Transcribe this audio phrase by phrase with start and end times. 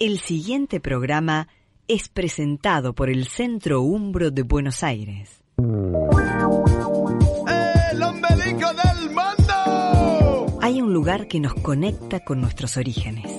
[0.00, 1.46] El siguiente programa
[1.86, 5.44] es presentado por el Centro Umbro de Buenos Aires.
[5.58, 5.62] ¡El
[8.02, 10.58] ombelico del mundo!
[10.62, 13.30] Hay un lugar que nos conecta con nuestros orígenes.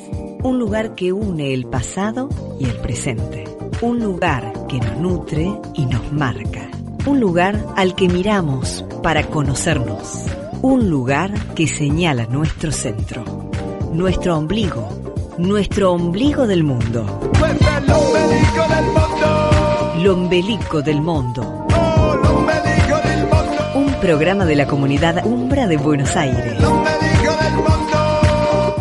[0.44, 2.30] Un lugar que une el pasado
[2.60, 3.46] y el presente.
[3.82, 6.70] Un lugar que nos nutre y nos marca.
[7.08, 10.28] Un lugar al que miramos para conocernos.
[10.62, 13.50] Un lugar que señala nuestro centro.
[13.94, 15.01] Nuestro ombligo.
[15.42, 17.04] Nuestro ombligo del mundo.
[17.40, 19.50] Pues el ombelico del mundo.
[19.98, 21.66] Lombelico del mundo.
[21.76, 23.72] ¡Oh, del mundo!
[23.74, 26.46] Un programa de la comunidad Umbra de Buenos Aires.
[26.46, 26.90] Del mundo.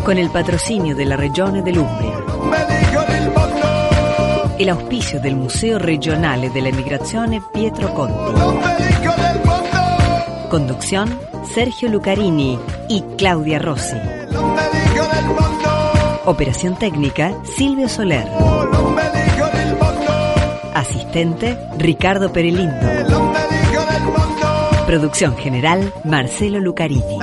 [0.05, 2.11] Con el patrocinio de la Regione dell'Umbria.
[2.11, 4.55] Del mundo.
[4.59, 8.39] El auspicio del Museo Regionale della Migrazione Pietro Conti.
[8.39, 10.47] ombelico del mundo.
[10.51, 11.19] Conducción
[11.55, 14.20] Sergio Lucarini y Claudia Rossi.
[16.25, 18.27] Operación técnica Silvio Soler.
[20.73, 22.87] Asistente Ricardo Perelindo.
[24.85, 27.17] Producción general Marcelo Lucarini.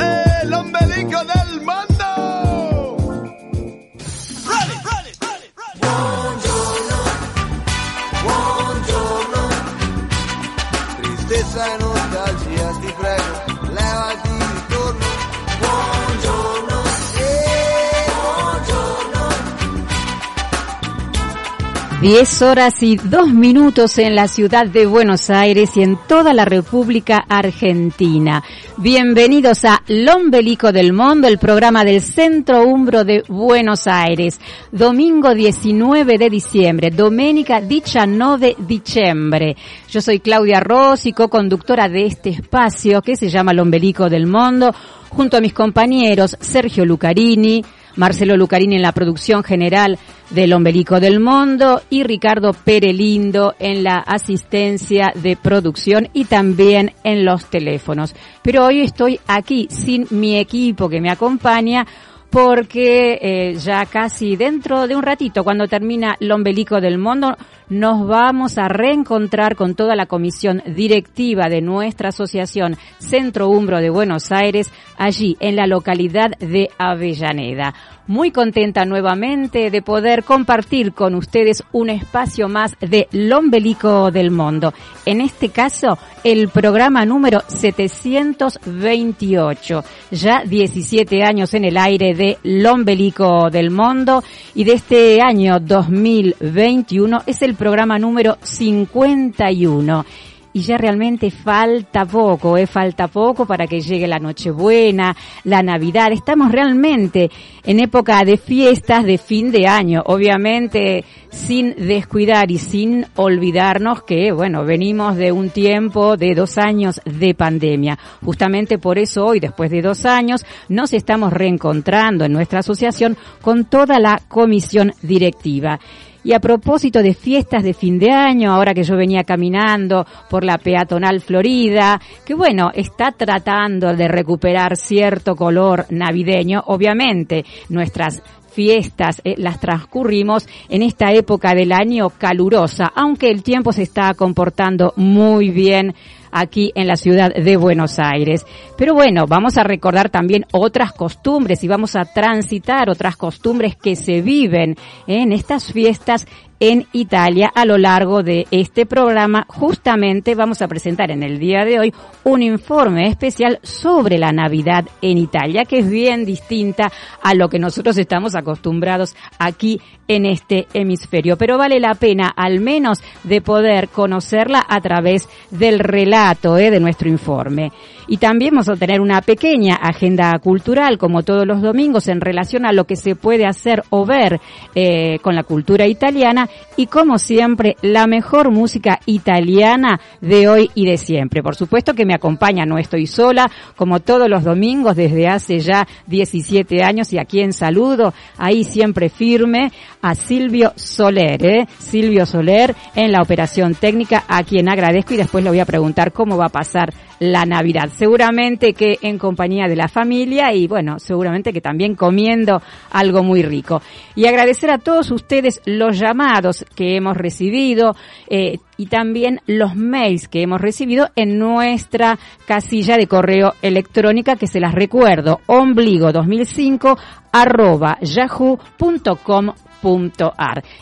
[22.01, 26.45] 10 horas y 2 minutos en la ciudad de Buenos Aires y en toda la
[26.45, 28.45] República Argentina.
[28.77, 34.41] Bienvenidos a Lombelico del Mundo, el programa del Centro Umbro de Buenos Aires.
[34.71, 39.57] Domingo 19 de diciembre, domenica 19 diciembre.
[39.91, 44.73] Yo soy Claudia Rossi, co-conductora de este espacio que se llama Lombelico del Mundo,
[45.09, 47.65] junto a mis compañeros Sergio Lucarini,
[47.99, 49.99] Marcelo Lucarini en la producción general
[50.31, 57.25] del Ombelico del Mundo y Ricardo Perelindo en la asistencia de producción y también en
[57.25, 58.15] los teléfonos.
[58.43, 61.87] Pero hoy estoy aquí sin mi equipo que me acompaña
[62.31, 67.37] porque eh, ya casi dentro de un ratito, cuando termina el Ombelico del Mundo,
[67.69, 73.91] nos vamos a reencontrar con toda la comisión directiva de nuestra asociación Centro Umbro de
[73.91, 77.75] Buenos Aires, allí en la localidad de Avellaneda.
[78.09, 84.73] Muy contenta nuevamente de poder compartir con ustedes un espacio más de Lombelico del Mundo.
[85.05, 89.85] En este caso, el programa número 728.
[90.13, 94.25] Ya 17 años en el aire de Lombelico del Mundo
[94.55, 100.07] y de este año 2021 es el programa número 51
[100.53, 106.13] y ya realmente falta poco, eh, falta poco para que llegue la Nochebuena, la Navidad.
[106.13, 107.31] Estamos realmente
[107.65, 114.33] en época de fiestas de fin de año, obviamente sin descuidar y sin olvidarnos que,
[114.33, 117.99] bueno, venimos de un tiempo de dos años de pandemia.
[118.25, 123.67] Justamente por eso hoy, después de dos años, nos estamos reencontrando en nuestra asociación con
[123.67, 125.79] toda la comisión directiva.
[126.25, 130.45] Y a propósito de fiestas de fin de año, ahora que yo venía caminando por
[130.45, 138.23] la peatonal Florida, que bueno, está tratando de recuperar cierto color navideño, obviamente nuestras
[138.59, 144.15] fiestas eh, las transcurrimos en esta época del año calurosa, aunque el tiempo se está
[144.15, 145.95] comportando muy bien
[146.33, 148.45] aquí en la ciudad de Buenos Aires.
[148.77, 153.95] Pero bueno, vamos a recordar también otras costumbres y vamos a transitar otras costumbres que
[153.95, 154.75] se viven
[155.07, 156.27] en estas fiestas
[156.61, 159.47] en Italia a lo largo de este programa.
[159.49, 161.95] Justamente vamos a presentar en el día de hoy
[162.25, 166.91] un informe especial sobre la Navidad en Italia, que es bien distinta
[167.23, 171.37] a lo que nosotros estamos acostumbrados aquí en este hemisferio.
[171.37, 176.81] Pero vale la pena al menos de poder conocerla a través del relato eh, de
[176.81, 177.73] nuestro informe.
[178.09, 182.65] Y también vamos a tener una pequeña agenda cultural, como todos los domingos, en relación
[182.65, 184.41] a lo que se puede hacer o ver
[184.75, 190.87] eh, con la cultura italiana y, como siempre, la mejor música italiana de hoy y
[190.87, 191.43] de siempre.
[191.43, 195.87] Por supuesto que me acompaña, no estoy sola, como todos los domingos desde hace ya
[196.07, 199.71] 17 años y a quien saludo, ahí siempre firme,
[200.01, 201.69] a Silvio Soler, ¿eh?
[201.79, 206.13] Silvio Soler en la operación técnica, a quien agradezco y después le voy a preguntar
[206.13, 207.91] cómo va a pasar la Navidad.
[207.97, 213.43] Seguramente que en compañía de la familia y bueno, seguramente que también comiendo algo muy
[213.43, 213.83] rico.
[214.15, 217.97] Y agradecer a todos ustedes los llamados que hemos recibido
[218.29, 224.47] eh, y también los mails que hemos recibido en nuestra casilla de correo electrónica que
[224.47, 226.97] se las recuerdo, ombligo 2005
[227.33, 229.53] arroba yahoo.com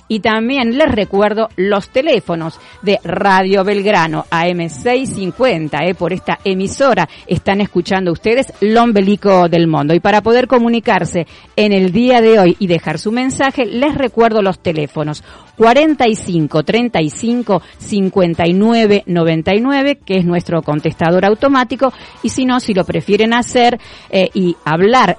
[0.08, 7.08] y también les recuerdo los teléfonos de Radio Belgrano AM650, eh, por esta emisora.
[7.26, 9.94] Están escuchando ustedes Lombelico del Mundo.
[9.94, 11.26] Y para poder comunicarse
[11.56, 15.22] en el día de hoy y dejar su mensaje, les recuerdo los teléfonos.
[15.56, 21.92] 45 35 59 99, que es nuestro contestador automático,
[22.22, 23.78] y si no, si lo prefieren hacer
[24.10, 25.16] eh, y hablar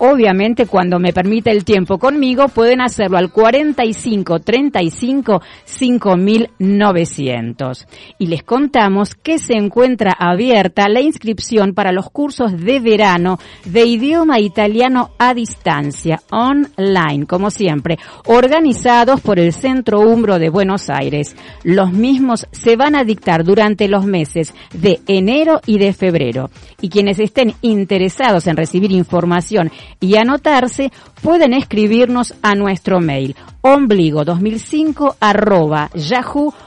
[0.00, 7.86] obviamente cuando me permite el tiempo conmigo, pueden hacerlo al 45 35 5900.
[8.18, 13.84] Y les contamos que se encuentra abierta la inscripción para los cursos de verano de
[13.84, 21.36] idioma italiano a distancia, online, como siempre, organizados por el Centro Umbro de Buenos Aires.
[21.62, 26.48] Los mismos se van a dictar durante los meses de enero y de febrero.
[26.80, 30.92] Y quienes estén interesados en recibir información y anotarse,
[31.22, 36.58] pueden escribirnos a nuestro mail ombligo2005 arroba yahoo.com.ar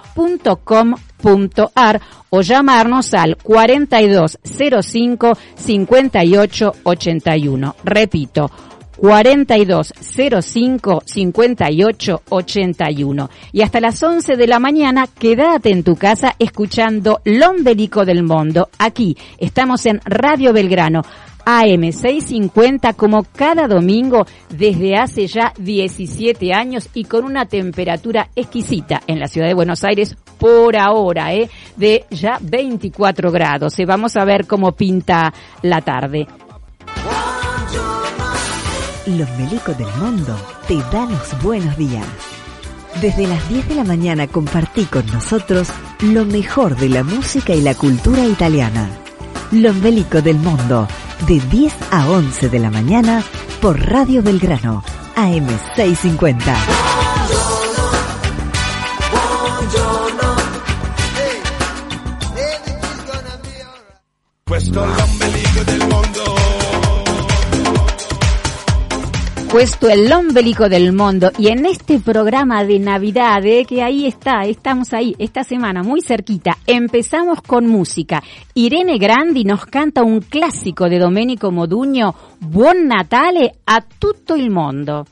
[2.29, 7.75] o llamarnos al 4205 5881.
[7.83, 8.49] Repito,
[8.97, 13.29] 4205 5881.
[13.51, 18.69] Y hasta las 11 de la mañana, quédate en tu casa escuchando Lombelico del Mundo.
[18.79, 21.03] Aquí estamos en Radio Belgrano.
[21.45, 29.19] AM650 como cada domingo desde hace ya 17 años y con una temperatura exquisita en
[29.19, 31.49] la ciudad de Buenos Aires por ahora, ¿eh?
[31.77, 33.79] de ya 24 grados.
[33.79, 36.27] Eh, vamos a ver cómo pinta la tarde.
[39.05, 40.33] Los Melicos del Mundo
[40.65, 42.05] te dan los buenos días.
[43.01, 45.67] Desde las 10 de la mañana compartí con nosotros
[46.01, 48.89] lo mejor de la música y la cultura italiana.
[49.51, 50.87] Lombelico del Mundo,
[51.27, 53.23] de 10 a 11 de la mañana
[53.61, 54.83] por Radio Belgrano,
[55.17, 56.55] AM650.
[64.45, 66.02] Questo è l'ombelico del mondo.
[69.53, 74.45] Puesto el ombelico del mundo y en este programa de Navidad, eh, que ahí está,
[74.45, 78.23] estamos ahí, esta semana muy cerquita, empezamos con música.
[78.55, 85.05] Irene Grandi nos canta un clásico de Domenico Modugno, Buon Natale a tutto il mondo.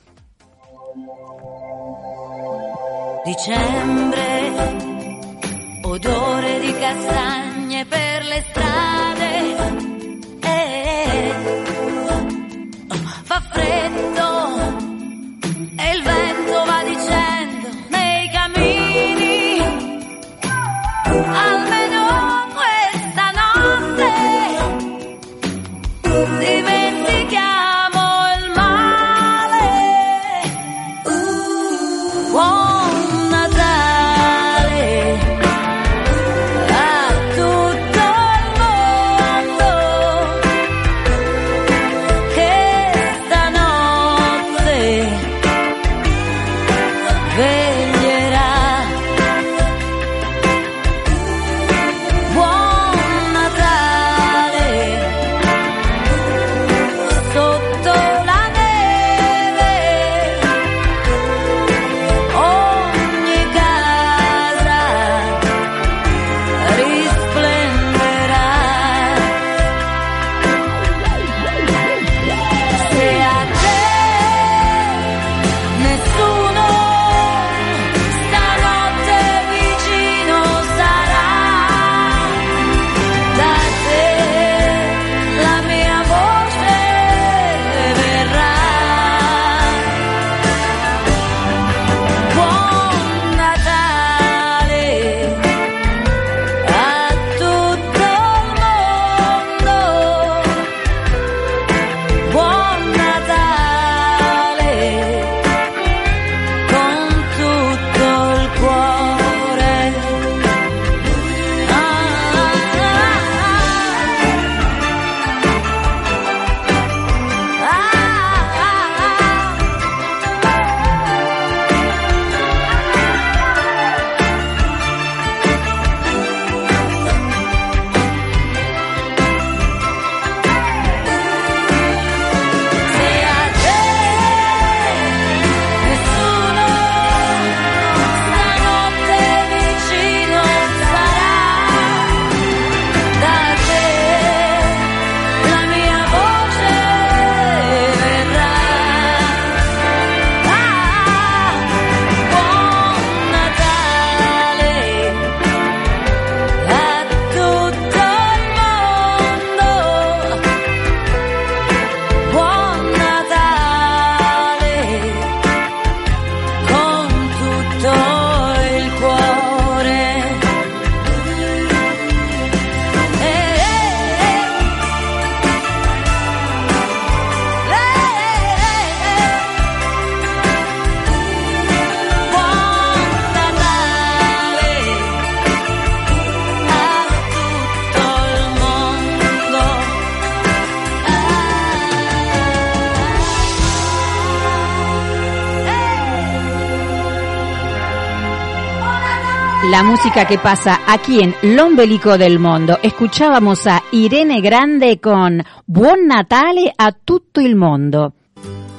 [199.91, 202.79] Música que pasa aquí en L'Ombelico del Mondo.
[202.81, 208.13] Escuchábamos a Irene Grande con Buon Natale a tutto il mondo.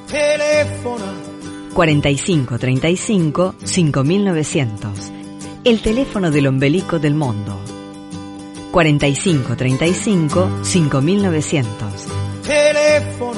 [0.06, 1.12] Telefona
[1.74, 4.92] 4535 5900.
[5.64, 7.60] El teléfono del ombelico del mundo.
[8.70, 11.86] 4535 5900.
[12.42, 13.31] Telefona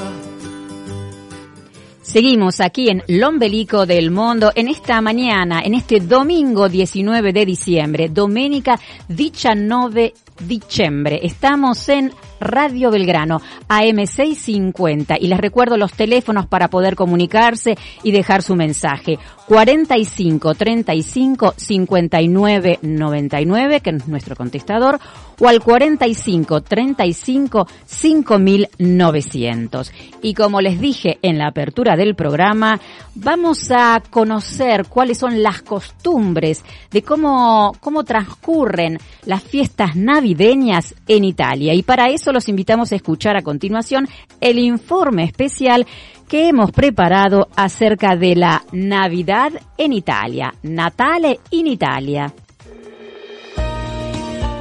[2.15, 8.07] Seguimos aquí en L'Ombelico del Mondo en esta mañana, en este domingo 19 de diciembre,
[8.07, 8.79] domenica
[9.09, 11.19] 19 diciembre.
[11.23, 15.17] Estamos en Radio Belgrano, AM650.
[15.19, 19.17] Y les recuerdo los teléfonos para poder comunicarse y dejar su mensaje.
[19.47, 24.99] 45 35 59 99, que es nuestro contestador,
[25.39, 29.91] o al 45 35 5900.
[30.21, 32.79] Y como les dije en la apertura del programa,
[33.13, 41.23] vamos a conocer cuáles son las costumbres de cómo, cómo transcurren las fiestas navideñas en
[41.23, 41.73] Italia.
[41.73, 44.07] Y para eso los invitamos a escuchar a continuación
[44.41, 45.85] el informe especial
[46.27, 52.33] que hemos preparado acerca de la Navidad en Italia, Natale in Italia.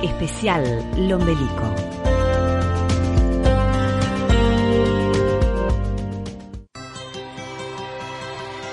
[0.03, 1.75] Especial Lombelico.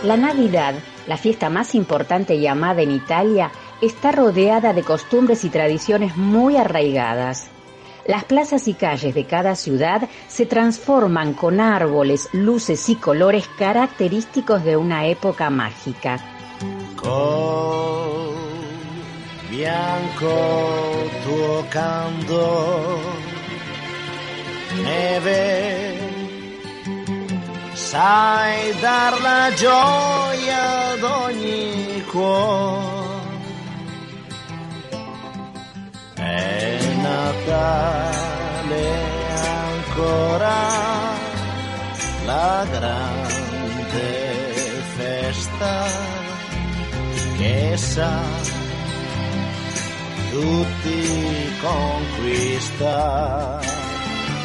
[0.04, 0.74] La Navidad,
[1.06, 6.58] la fiesta más importante y amada en Italia, está rodeada de costumbres y tradiciones muy
[6.58, 7.52] arraigadas.
[8.05, 14.63] Las plazas y calles de cada ciudad se transforman con árboles, luces y colores característicos
[14.63, 16.20] de una época mágica.
[19.50, 20.81] Bianco
[28.81, 29.41] dar la.
[36.22, 38.86] È Natale
[39.50, 40.58] ancora
[42.25, 44.22] la grande
[44.96, 45.86] festa
[47.38, 48.22] che sa
[50.32, 51.04] tutti
[51.62, 53.60] conquista.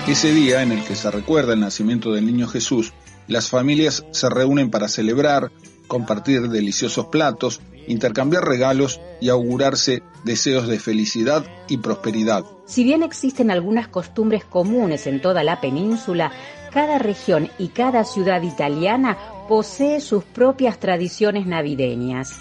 [0.06, 2.92] Ese día en el que se recuerda el nacimiento del niño Jesús,
[3.28, 5.50] las familias se reúnen para celebrar,
[5.86, 12.44] compartir deliciosos platos, intercambiar regalos y augurarse deseos de felicidad y prosperidad.
[12.66, 16.32] Si bien existen algunas costumbres comunes en toda la península,
[16.72, 19.16] cada región y cada ciudad italiana
[19.48, 22.34] posee sus propias tradiciones navideñas.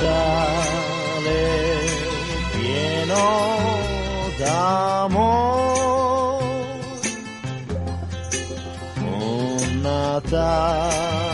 [0.00, 1.44] Natale
[2.56, 3.28] pieno
[4.38, 6.42] d'amor,
[9.02, 11.29] un Natale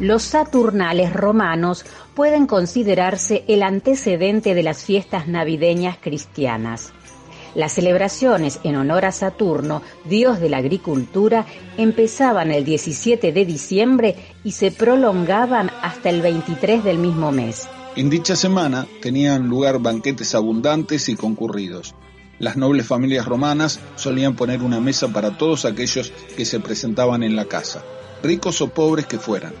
[0.00, 1.84] Los Saturnales romanos
[2.14, 6.92] pueden considerarse el antecedente de las fiestas navideñas cristianas.
[7.54, 11.46] Las celebraciones en honor a Saturno, dios de la agricultura,
[11.76, 17.68] empezaban el 17 de diciembre y se prolongaban hasta el 23 del mismo mes.
[17.94, 21.94] En dicha semana tenían lugar banquetes abundantes y concurridos.
[22.40, 27.36] Las nobles familias romanas solían poner una mesa para todos aquellos que se presentaban en
[27.36, 27.84] la casa,
[28.24, 29.54] ricos o pobres que fueran.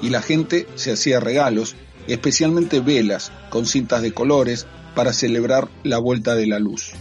[0.00, 1.74] Y la gente se hacía regalos,
[2.06, 6.92] especialmente velas con cintas de colores para celebrar la vuelta de la luz.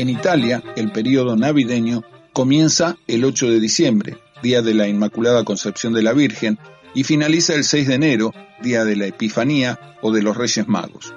[0.00, 5.92] En Italia, el periodo navideño comienza el 8 de diciembre, día de la Inmaculada Concepción
[5.92, 6.58] de la Virgen,
[6.94, 11.12] y finaliza el 6 de enero, día de la Epifanía o de los Reyes Magos.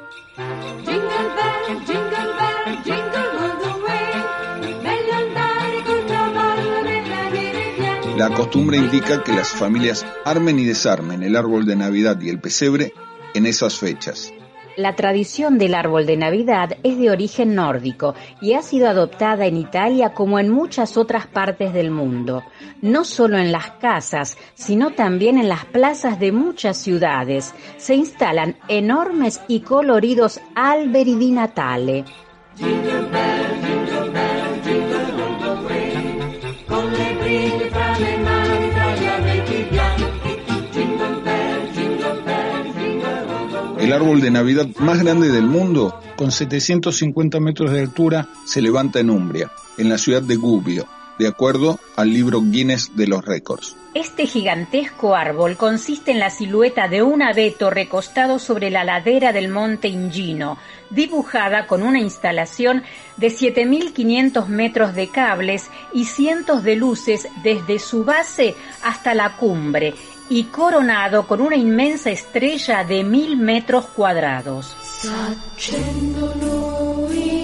[8.17, 12.41] La costumbre indica que las familias armen y desarmen el árbol de Navidad y el
[12.41, 12.91] pesebre
[13.33, 14.33] en esas fechas.
[14.75, 19.57] La tradición del árbol de Navidad es de origen nórdico y ha sido adoptada en
[19.57, 22.43] Italia como en muchas otras partes del mundo,
[22.81, 27.53] no solo en las casas, sino también en las plazas de muchas ciudades.
[27.77, 32.05] Se instalan enormes y coloridos alberi di Natale.
[43.93, 48.99] El árbol de Navidad más grande del mundo, con 750 metros de altura, se levanta
[48.99, 50.87] en Umbria, en la ciudad de Gubbio,
[51.19, 53.75] de acuerdo al libro Guinness de los récords.
[53.93, 59.49] Este gigantesco árbol consiste en la silueta de un abeto recostado sobre la ladera del
[59.49, 60.57] monte Ingino,
[60.89, 62.81] dibujada con una instalación
[63.17, 69.93] de 7.500 metros de cables y cientos de luces desde su base hasta la cumbre,
[70.29, 74.75] y coronado con una inmensa estrella de mil metros cuadrados.
[74.81, 77.43] S'accendono e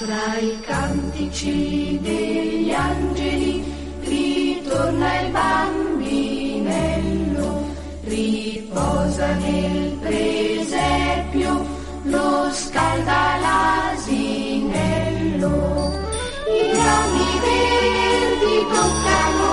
[0.00, 3.62] Fra i cantici degli angeli
[4.00, 6.38] ritorna il bambinello,
[8.04, 11.66] riposa nel presepio,
[12.04, 14.72] lo scalda l'asinello.
[16.48, 19.52] I rami verdi toccano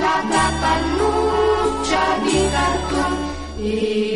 [0.00, 4.11] la capannuccia di cartone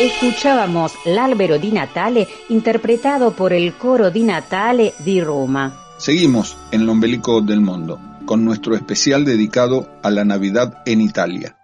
[0.00, 5.70] Escuchábamos l'Albero di Natale interpretado por el coro di Natale di Roma.
[5.98, 11.56] Seguimos en el ombelico del mundo, con nuestro especial dedicado a la Navidad en Italia.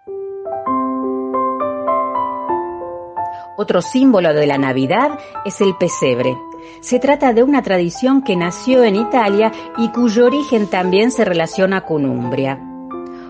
[3.57, 6.37] Otro símbolo de la Navidad es el pesebre.
[6.81, 11.81] Se trata de una tradición que nació en Italia y cuyo origen también se relaciona
[11.81, 12.59] con Umbria.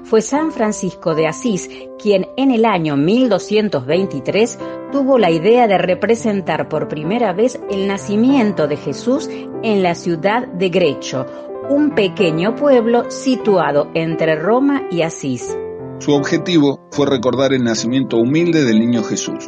[0.09, 1.69] Fue San Francisco de Asís
[1.99, 4.57] quien en el año 1223
[4.91, 9.29] tuvo la idea de representar por primera vez el nacimiento de Jesús
[9.61, 11.27] en la ciudad de Grecho,
[11.69, 15.55] un pequeño pueblo situado entre Roma y Asís.
[15.99, 19.47] Su objetivo fue recordar el nacimiento humilde del niño Jesús.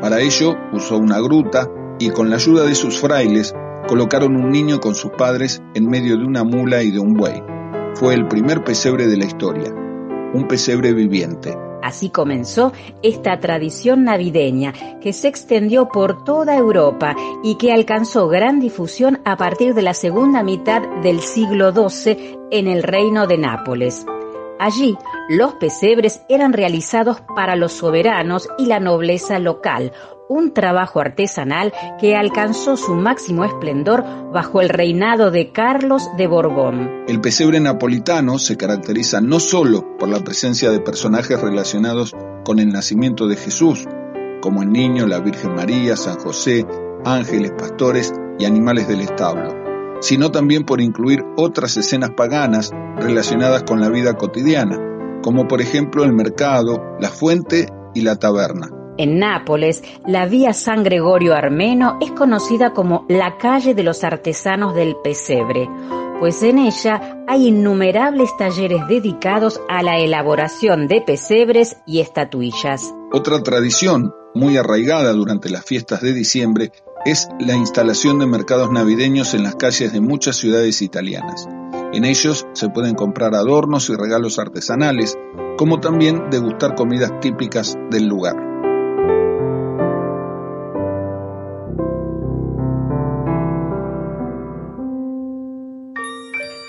[0.00, 3.52] Para ello usó una gruta y con la ayuda de sus frailes
[3.88, 7.42] colocaron un niño con sus padres en medio de una mula y de un buey.
[7.94, 9.74] Fue el primer pesebre de la historia,
[10.34, 11.56] un pesebre viviente.
[11.82, 18.58] Así comenzó esta tradición navideña que se extendió por toda Europa y que alcanzó gran
[18.58, 24.04] difusión a partir de la segunda mitad del siglo XII en el reino de Nápoles.
[24.58, 24.96] Allí,
[25.28, 29.92] los pesebres eran realizados para los soberanos y la nobleza local,
[30.28, 37.04] un trabajo artesanal que alcanzó su máximo esplendor bajo el reinado de Carlos de Borbón.
[37.08, 42.68] El pesebre napolitano se caracteriza no solo por la presencia de personajes relacionados con el
[42.68, 43.84] nacimiento de Jesús,
[44.40, 46.64] como el niño, la Virgen María, San José,
[47.04, 49.54] ángeles, pastores y animales del establo,
[50.00, 54.78] sino también por incluir otras escenas paganas relacionadas con la vida cotidiana,
[55.22, 58.68] como por ejemplo el mercado, la fuente y la taberna.
[58.98, 64.74] En Nápoles, la vía San Gregorio Armeno es conocida como la calle de los artesanos
[64.74, 65.68] del pesebre.
[66.18, 72.94] pues en ella hay innumerables talleres dedicados a la elaboración de pesebres y estatuillas.
[73.12, 76.72] Otra tradición muy arraigada durante las fiestas de diciembre
[77.04, 81.46] es la instalación de mercados navideños en las calles de muchas ciudades italianas.
[81.96, 85.16] En ellos se pueden comprar adornos y regalos artesanales,
[85.56, 88.36] como también degustar comidas típicas del lugar.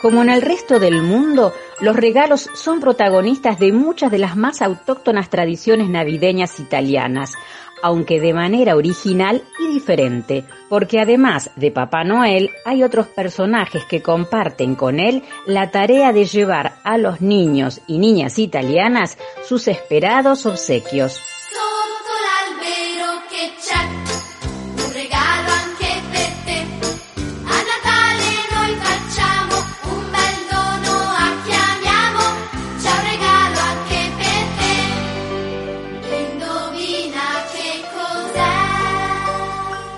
[0.02, 4.62] Como en el resto del mundo, los regalos son protagonistas de muchas de las más
[4.62, 7.34] autóctonas tradiciones navideñas italianas,
[7.82, 14.02] aunque de manera original y diferente, porque además de Papá Noel hay otros personajes que
[14.02, 20.46] comparten con él la tarea de llevar a los niños y niñas italianas sus esperados
[20.46, 21.22] obsequios.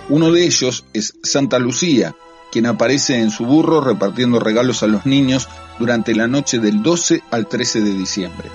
[0.10, 2.15] Uno de ellos es Santa Lucía,
[2.52, 7.22] quien aparece en su burro repartiendo regalos a los niños durante la noche del 12
[7.30, 8.50] al 13 de diciembre.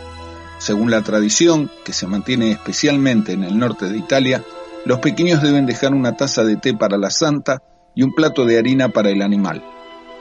[0.58, 4.42] Según la tradición, que se mantiene especialmente en el norte de Italia,
[4.84, 7.62] los pequeños deben dejar una taza de té para la santa
[7.94, 9.64] y un plato de harina para el animal.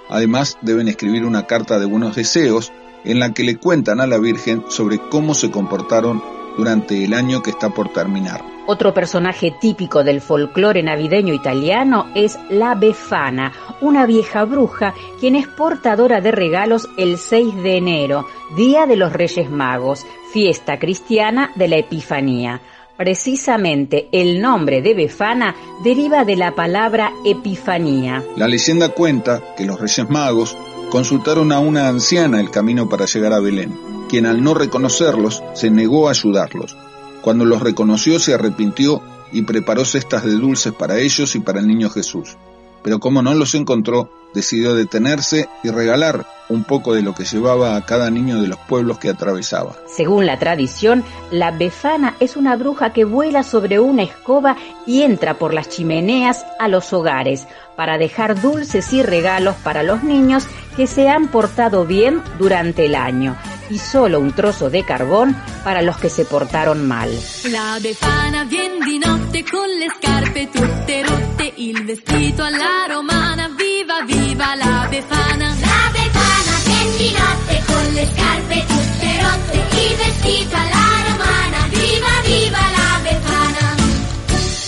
[0.09, 2.71] Además, deben escribir una carta de buenos deseos
[3.05, 6.21] en la que le cuentan a la Virgen sobre cómo se comportaron
[6.57, 8.52] durante el año que está por terminar.
[8.65, 15.47] Otro personaje típico del folclore navideño italiano es la Befana, una vieja bruja quien es
[15.47, 21.67] portadora de regalos el 6 de enero, Día de los Reyes Magos, fiesta cristiana de
[21.67, 22.61] la Epifanía.
[22.95, 28.23] Precisamente el nombre de Befana deriva de la palabra Epifanía.
[28.37, 30.55] La leyenda cuenta que los Reyes Magos
[30.89, 35.69] consultaron a una anciana el camino para llegar a Belén, quien al no reconocerlos se
[35.69, 36.77] negó a ayudarlos.
[37.23, 41.67] Cuando los reconoció se arrepintió y preparó cestas de dulces para ellos y para el
[41.67, 42.35] niño Jesús.
[42.83, 47.77] Pero como no los encontró, decidió detenerse y regalar un poco de lo que llevaba
[47.77, 49.73] a cada niño de los pueblos que atravesaba.
[49.87, 55.35] Según la tradición, la befana es una bruja que vuela sobre una escoba y entra
[55.35, 60.87] por las chimeneas a los hogares para dejar dulces y regalos para los niños que
[60.87, 63.37] se han portado bien durante el año
[63.69, 67.09] y solo un trozo de carbón para los que se portaron mal.
[67.49, 74.01] La Befana vien di notte con le scarpe tutte rotte, il vestito alla romana, viva
[74.05, 75.47] viva la Befana.
[75.47, 82.13] La Befana viene di notte con le scarpe tutte rotte, il vestito alla romana, viva
[82.25, 83.75] viva la Befana.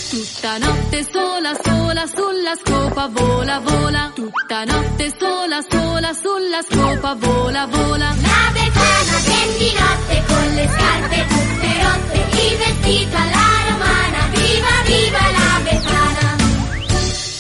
[0.10, 7.66] Tutta notte sola sola sulla scopa vola vola, tutta notte sola sola sulla scopa vola
[7.68, 8.65] vola.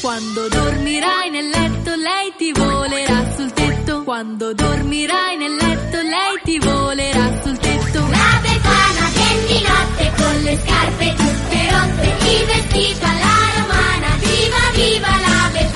[0.05, 6.59] Quando dormirai nel letto lei ti volerà sul tetto, quando dormirai nel letto lei ti
[6.59, 7.99] volerà sul tetto.
[8.01, 14.71] La Befana viene di notte con le scarpe tutte rotte, il vestito alla romana, viva
[14.73, 15.74] viva la Befana.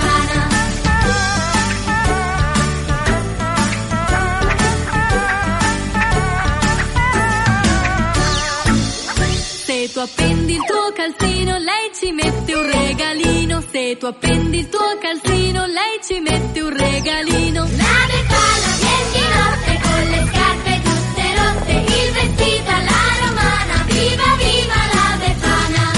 [9.89, 13.60] Se tu appendi il tuo calzino, lei ci mette un regalino.
[13.71, 17.62] Se tu appendi il tuo calzino, lei ci mette un regalino.
[17.63, 24.36] La Befana viene di notte con le scarpe tutte rotte, il vestito alla romana, viva
[24.38, 25.91] viva la Befana.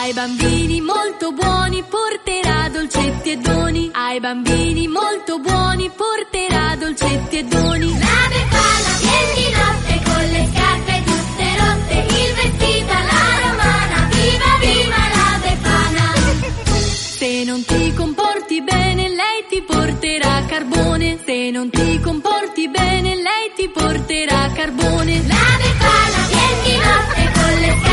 [0.00, 3.90] Ai bambini molto buoni porterà dolcetti e doni.
[3.92, 7.90] Ai bambini molto buoni porterà dolcetti e doni.
[7.96, 10.61] La Befana viene di notte con le scarpe
[11.92, 16.12] il vestito alla romana, viva viva la Befana.
[17.18, 21.18] Se non ti comporti bene, lei ti porterà carbone.
[21.24, 25.22] Se non ti comporti bene, lei ti porterà carbone.
[25.26, 27.91] La Befana viene di notte con le scarpe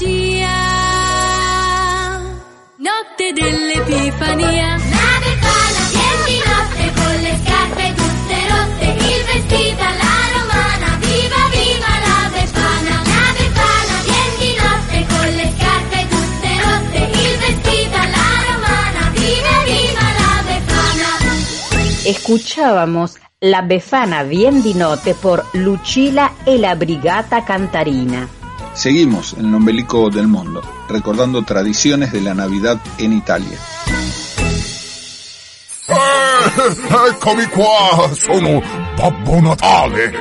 [0.00, 0.40] viva
[19.66, 21.18] viva la Befana.
[22.04, 28.39] Escuchábamos La Befana Bien di Notte por Lucilla e la Brigata Cantarina.
[28.74, 33.58] Seguimos en el ombelico del mundo, recordando tradiciones de la Navidad en Italia.
[38.14, 38.62] Sono
[38.96, 40.12] Babbo Natale.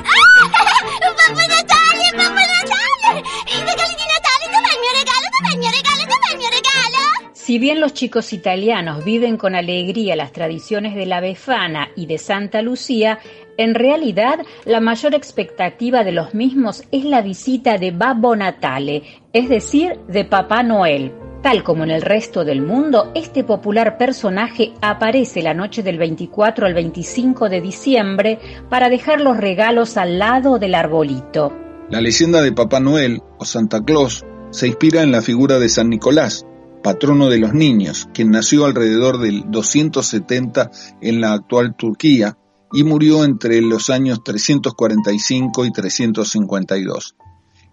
[7.50, 12.20] Si bien los chicos italianos viven con alegría las tradiciones de la Befana y de
[12.20, 13.18] Santa Lucía,
[13.58, 19.02] en realidad la mayor expectativa de los mismos es la visita de Babbo Natale,
[19.34, 21.12] es decir, de Papá Noel.
[21.42, 26.68] Tal como en el resto del mundo, este popular personaje aparece la noche del 24
[26.68, 28.38] al 25 de diciembre
[28.70, 31.52] para dejar los regalos al lado del arbolito.
[31.90, 35.90] La leyenda de Papá Noel o Santa Claus se inspira en la figura de San
[35.90, 36.46] Nicolás,
[36.82, 42.38] patrono de los niños, quien nació alrededor del 270 en la actual Turquía
[42.72, 47.16] y murió entre los años 345 y 352.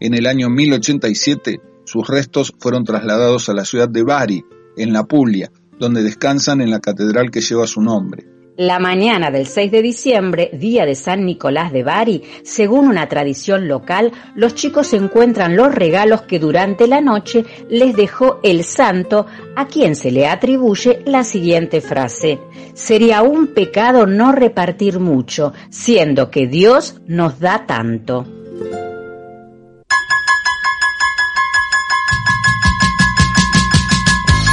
[0.01, 4.45] En el año 1087, sus restos fueron trasladados a la ciudad de Bari,
[4.77, 8.36] en la Puglia, donde descansan en la catedral que lleva su nombre.
[8.59, 13.69] La mañana del 6 de diciembre, día de San Nicolás de Bari, según una tradición
[13.69, 19.67] local, los chicos encuentran los regalos que durante la noche les dejó el santo, a
[19.67, 22.39] quien se le atribuye la siguiente frase.
[22.73, 28.25] Sería un pecado no repartir mucho, siendo que Dios nos da tanto.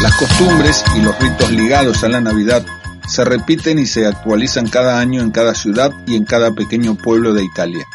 [0.01, 2.65] Las costumbres y los ritos ligados a la Navidad
[3.13, 7.31] se repiten y se actualizan cada año en cada ciudad y en cada pequeño pueblo
[7.35, 7.85] de Italia,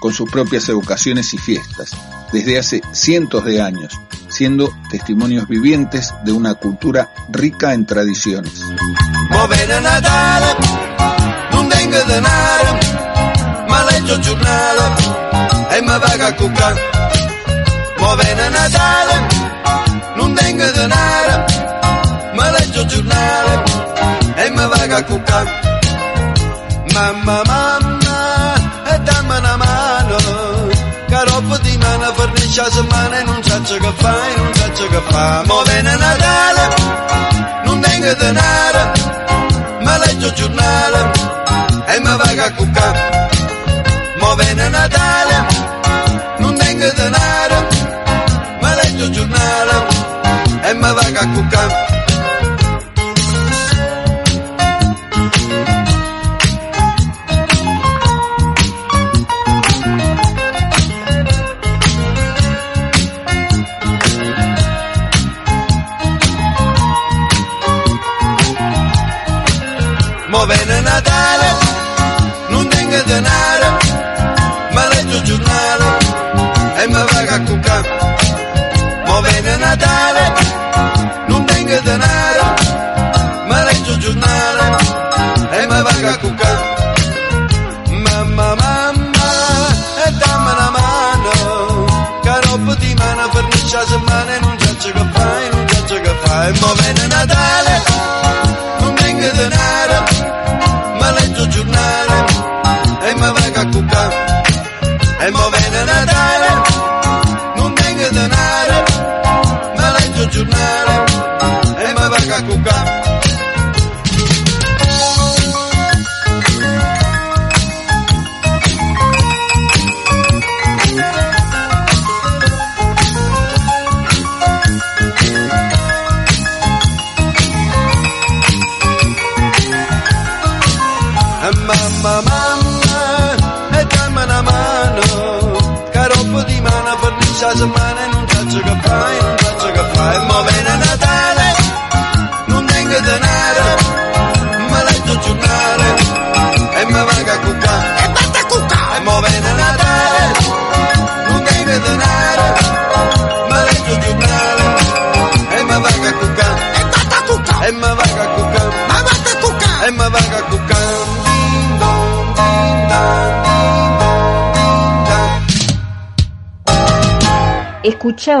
[0.00, 1.92] con sus propias evocaciones y fiestas,
[2.32, 3.96] desde hace cientos de años,
[4.28, 8.64] siendo testimonios vivientes de una cultura rica en tradiciones.
[24.94, 25.50] E mi paga a cuccare.
[26.92, 28.54] Mamma, mamma,
[28.84, 30.16] e dammi una mano,
[31.08, 35.42] roba di mano fornisce la settimana e non so che fai, non so che fa.
[35.46, 36.74] Mo viene Natale,
[37.64, 38.92] non tengo denaro,
[39.82, 41.10] ma leggo il giornale
[41.86, 43.28] e mi paga a cuccare.
[44.18, 45.46] Mo viene Natale,
[46.38, 47.66] non tengo denaro,
[48.60, 49.86] ma leggo il giornale
[50.62, 51.83] e mi paga a cuccare.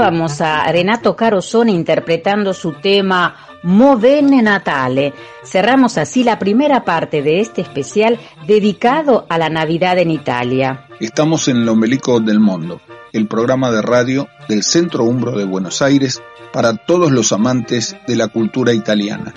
[0.04, 5.14] Escuchábamos a Renato Carosone interpretando su tema Movene Natale.
[5.42, 10.88] Cerramos así la primera parte de este especial dedicado a la Navidad en Italia.
[11.00, 12.82] Estamos en el ombelico del mundo,
[13.14, 18.16] el programa de radio del Centro Umbro de Buenos Aires para todos los amantes de
[18.16, 19.32] la cultura italiana.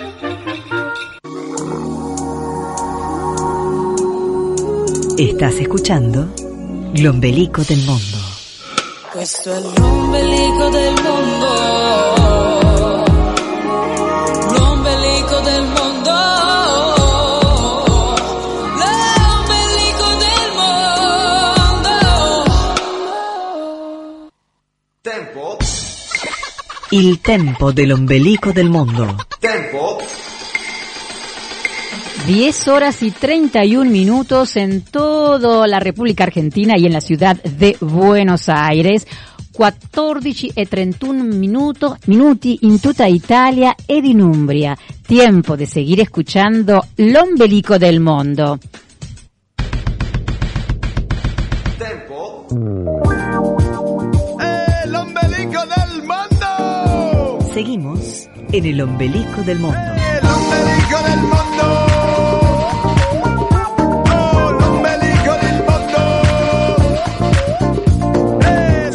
[5.18, 6.28] Estás escuchando
[6.94, 8.17] Lombelico del Mundo.
[9.30, 11.52] Questo è l'ombelico del mondo.
[14.54, 16.12] L'ombelico del mondo.
[18.80, 21.92] L'ombelico del mondo.
[25.02, 25.58] Tempo,
[26.92, 29.16] Il tempo dell'ombelico del mondo.
[29.40, 30.00] tempo,
[32.28, 37.78] 10 horas y 31 minutos en toda la República Argentina y en la ciudad de
[37.80, 39.08] Buenos Aires.
[39.58, 44.78] 14 e 31 minuto, minuti in tutta Italia ed in Umbria.
[45.08, 48.60] Tiempo de seguir escuchando l'ombelico del mondo.
[51.80, 52.46] tempo,
[54.84, 57.40] El ombelico del mundo.
[57.54, 59.80] Seguimos en el ombelico del mundo.
[59.80, 61.87] El ombelico del mundo.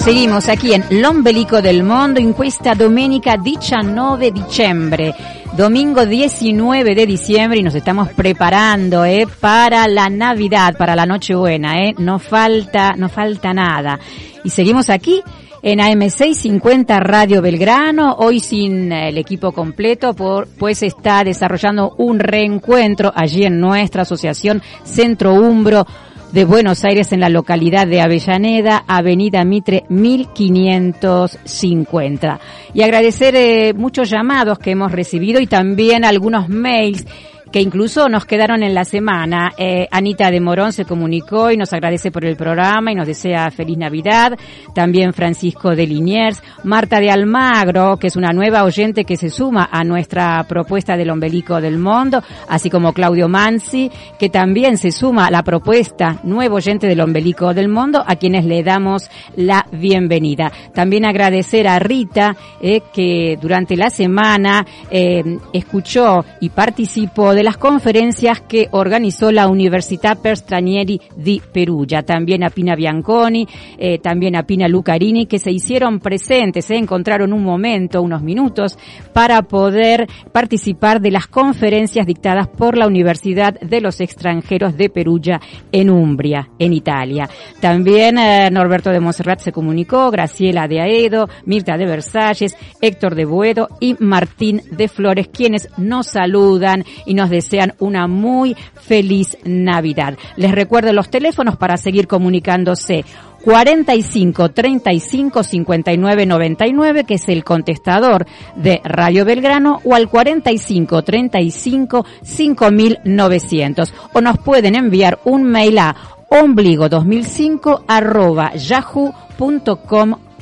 [0.04, 5.14] Seguimos aquí en L'Ombelico del Mondo in questa domenica 19 diciembre.
[5.56, 11.84] Domingo 19 de diciembre y nos estamos preparando eh, para la Navidad, para la Nochebuena,
[11.84, 11.94] eh.
[11.98, 14.00] No falta, no falta nada.
[14.42, 15.22] Y seguimos aquí
[15.62, 20.14] en AM650 Radio Belgrano, hoy sin eh, el equipo completo,
[20.58, 25.86] pues está desarrollando un reencuentro allí en nuestra asociación Centro Umbro
[26.32, 32.40] de Buenos Aires en la localidad de Avellaneda, Avenida Mitre 1550.
[32.72, 37.04] Y agradecer eh, muchos llamados que hemos recibido y también algunos mails
[37.52, 39.52] que incluso nos quedaron en la semana.
[39.58, 43.50] Eh, Anita de Morón se comunicó y nos agradece por el programa y nos desea
[43.50, 44.38] feliz Navidad.
[44.74, 49.68] También Francisco de Liniers, Marta de Almagro, que es una nueva oyente que se suma
[49.70, 55.26] a nuestra propuesta del ombelico del mundo, así como Claudio Mansi, que también se suma
[55.26, 60.50] a la propuesta nuevo oyente del ombelico del mundo, a quienes le damos la bienvenida.
[60.74, 67.56] También agradecer a Rita, eh, que durante la semana eh, escuchó y participó de las
[67.56, 73.46] conferencias que organizó la Università per Stranieri di Perugia, también a Pina Bianconi,
[73.78, 78.78] eh, también a Pina Lucarini, que se hicieron presentes, se encontraron un momento, unos minutos,
[79.12, 85.40] para poder participar de las conferencias dictadas por la Universidad de los Extranjeros de Perugia
[85.70, 87.28] en Umbria, en Italia.
[87.60, 93.24] También eh, Norberto de Monserrat se comunicó, Graciela de Aedo, Mirta de Versalles, Héctor de
[93.24, 100.16] Buedo y Martín de Flores, quienes nos saludan y nos desean una muy feliz Navidad.
[100.36, 103.04] Les recuerdo los teléfonos para seguir comunicándose.
[103.42, 112.06] 45 35 59 99, que es el contestador de Radio Belgrano, o al 45 35
[112.22, 113.94] 5900.
[114.12, 115.96] O nos pueden enviar un mail a
[116.30, 118.52] ombligo2005 arroba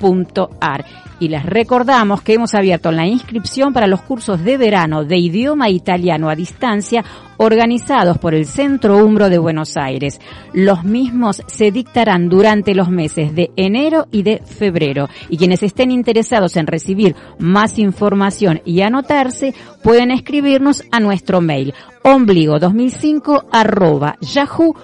[0.00, 0.84] yahoo.com.ar.
[1.18, 5.68] Y les recordamos que hemos abierto la inscripción para los cursos de verano de idioma
[5.68, 7.04] italiano a distancia
[7.36, 10.18] organizados por el Centro Umbro de Buenos Aires.
[10.54, 15.08] Los mismos se dictarán durante los meses de enero y de febrero.
[15.28, 21.74] Y quienes estén interesados en recibir más información y anotarse pueden escribirnos a nuestro mail
[22.02, 24.80] ombligo2005 arroba yahoo.com.ar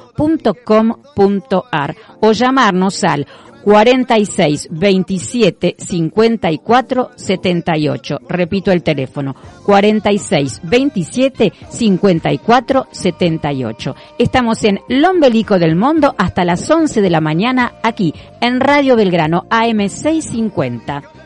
[2.21, 3.27] o llamarnos al
[3.67, 8.19] 46 27 54 78.
[8.29, 9.35] Repito el teléfono.
[9.65, 13.97] 46 27 54 78.
[14.19, 19.47] Estamos en Lombelico del Mundo hasta las 11 de la mañana aquí en Radio Belgrano
[19.51, 21.26] AM 650.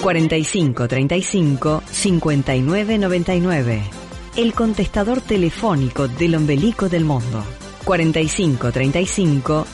[0.00, 3.82] 45 35 59 99.
[4.36, 7.42] El contestador telefónico del ombelico del mundo.
[7.84, 9.66] 45 35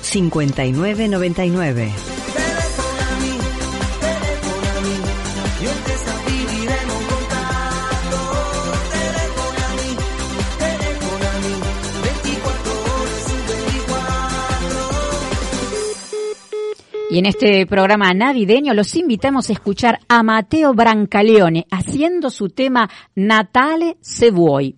[17.15, 22.91] Y en este programa navideño los invitamos a escuchar a Mateo Brancaleone haciendo su tema
[23.15, 24.75] Natale se vuoi.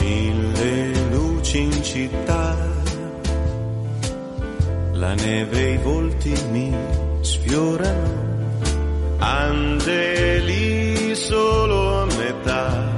[0.00, 2.56] Mille luci in città,
[4.94, 6.74] la neve e i volti mi
[7.20, 8.24] sfiorano,
[11.14, 12.92] solo a metà,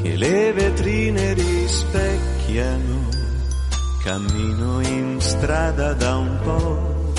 [0.00, 3.08] che le vetrine rispecchiano,
[4.02, 7.12] cammino in strada da un po',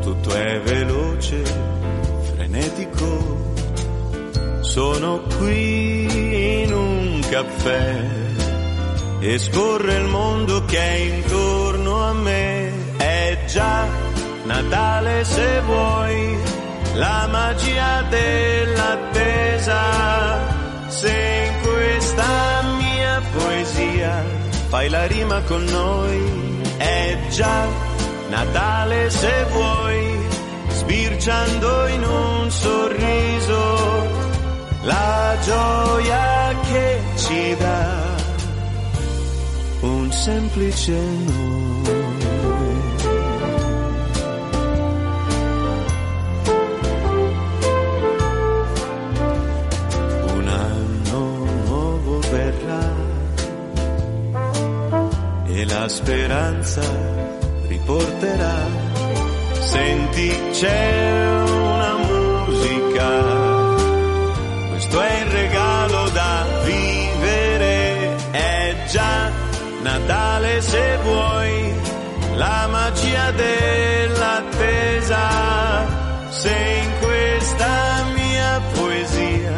[0.00, 1.42] tutto è veloce,
[2.34, 3.48] frenetico.
[4.60, 8.04] Sono qui in un caffè
[9.20, 12.96] e scorre il mondo che è intorno a me.
[12.96, 13.86] È già
[14.44, 16.36] Natale se vuoi,
[16.94, 19.80] la magia dell'attesa.
[20.88, 24.24] Se in questa mia poesia
[24.68, 27.88] fai la rima con noi, è già
[28.30, 30.28] Natale se vuoi,
[30.68, 34.08] sbirciando in un sorriso
[34.82, 38.18] la gioia che ci dà
[39.80, 41.99] un semplice noi.
[55.60, 56.82] E la speranza
[57.68, 58.58] riporterà.
[59.60, 63.68] Senti, c'è una musica
[64.70, 69.30] questo è il regalo da vivere, è già
[69.82, 71.74] Natale se vuoi,
[72.34, 75.18] la magia dell'attesa.
[76.30, 79.52] Se in questa mia poesia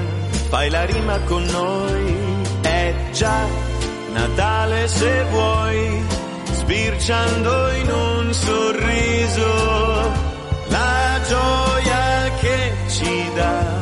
[0.49, 2.15] fai la rima con noi,
[2.63, 3.71] è già
[4.13, 6.05] Natale se vuoi,
[6.53, 10.13] sbirciando in un sorriso
[10.69, 13.81] la gioia che ci dà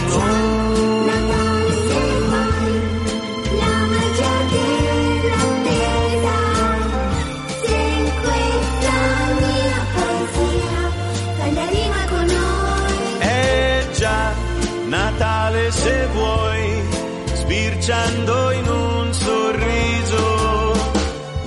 [14.94, 16.53] Natale se vuoi,
[17.84, 20.72] sbirciando in un sorriso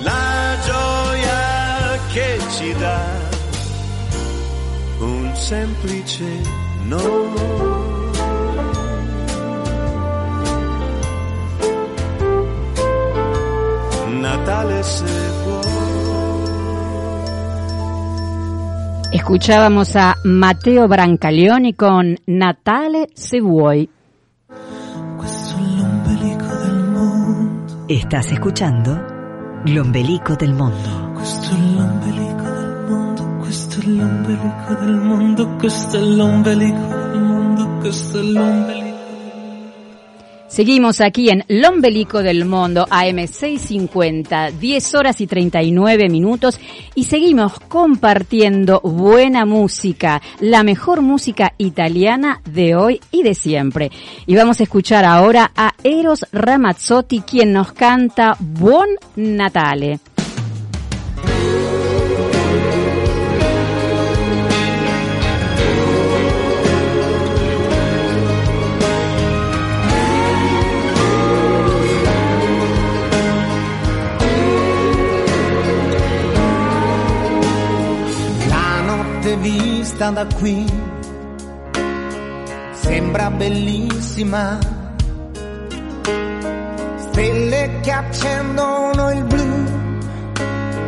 [0.01, 3.05] la gioia che ci dà
[4.99, 6.25] un semplice
[6.83, 7.35] no.
[14.21, 15.05] Natale se
[19.11, 23.89] Escuchábamos a Mateo Brancaleoni con Natale se vuoi.
[27.89, 29.01] Estás escuchando
[29.63, 31.13] L'ombelico del mondo.
[31.13, 37.77] Questo è l'ombelico del mondo, questo è l'ombelico del mondo, questo è l'ombelico del mondo,
[37.79, 38.86] questo è l'ombelico.
[40.57, 46.59] Seguimos aquí en Lombelico del Mundo, AM650, 10 horas y 39 minutos,
[46.95, 53.91] y seguimos compartiendo buena música, la mejor música italiana de hoy y de siempre.
[54.25, 59.99] Y vamos a escuchar ahora a Eros Ramazzotti, quien nos canta Buon Natale.
[79.27, 80.65] Notte vista da qui
[82.71, 84.57] sembra bellissima.
[86.95, 89.63] Stelle che accendono il blu,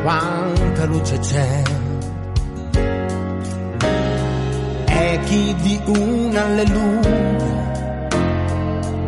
[0.04, 1.64] quanta luce c'è.
[4.86, 8.08] Echi di un alleluia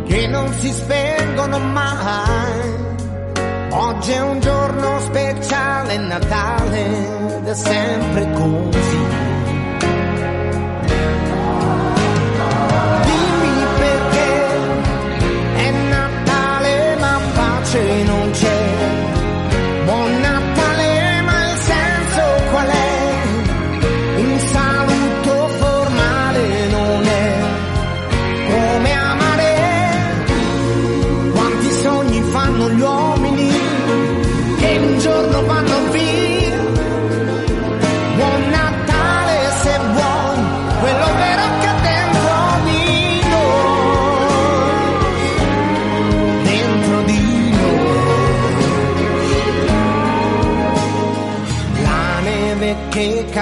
[0.07, 2.79] che non si spengono mai.
[3.69, 9.20] Oggi è un giorno speciale, Natale, ed è sempre così.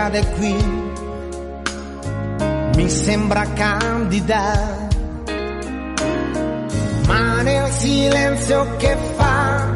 [0.09, 0.55] Che cade qui
[2.75, 4.87] mi sembra candida,
[7.07, 9.67] ma nel silenzio che fa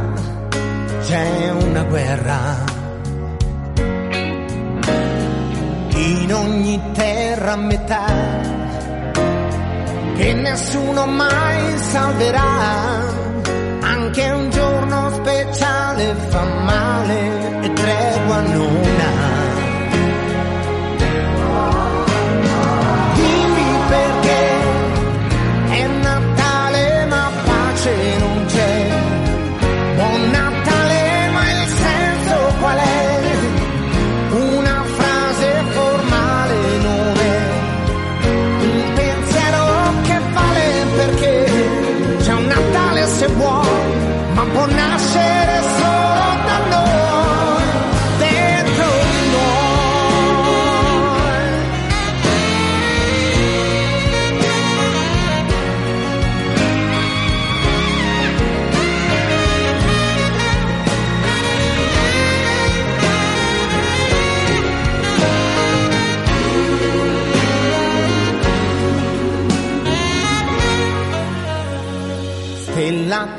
[1.02, 2.72] c'è una guerra.
[5.96, 8.06] In ogni terra a metà,
[10.16, 13.22] che nessuno mai salverà.
[13.82, 19.33] Anche un giorno speciale fa male e tregua tua nonna.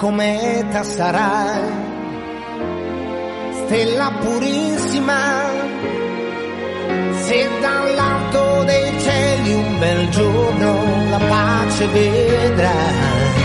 [0.05, 1.62] Cometa sarai,
[3.64, 5.18] stella purissima,
[7.22, 13.43] se dall'alto dei cieli un bel giorno la pace vedrai.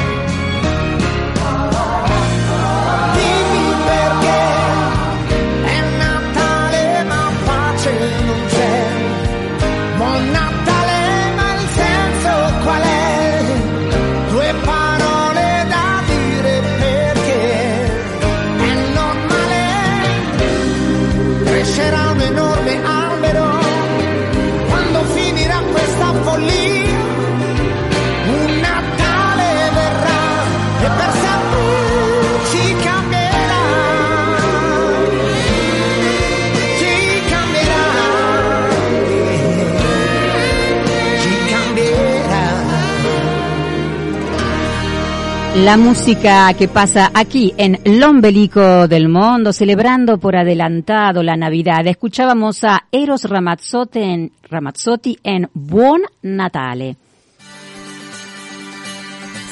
[45.64, 51.86] La música que pasa aquí en el ombelico del mundo, celebrando por adelantado la Navidad.
[51.86, 56.96] Escuchábamos a Eros Ramazzotti en, Ramazzotti en Buon Natale.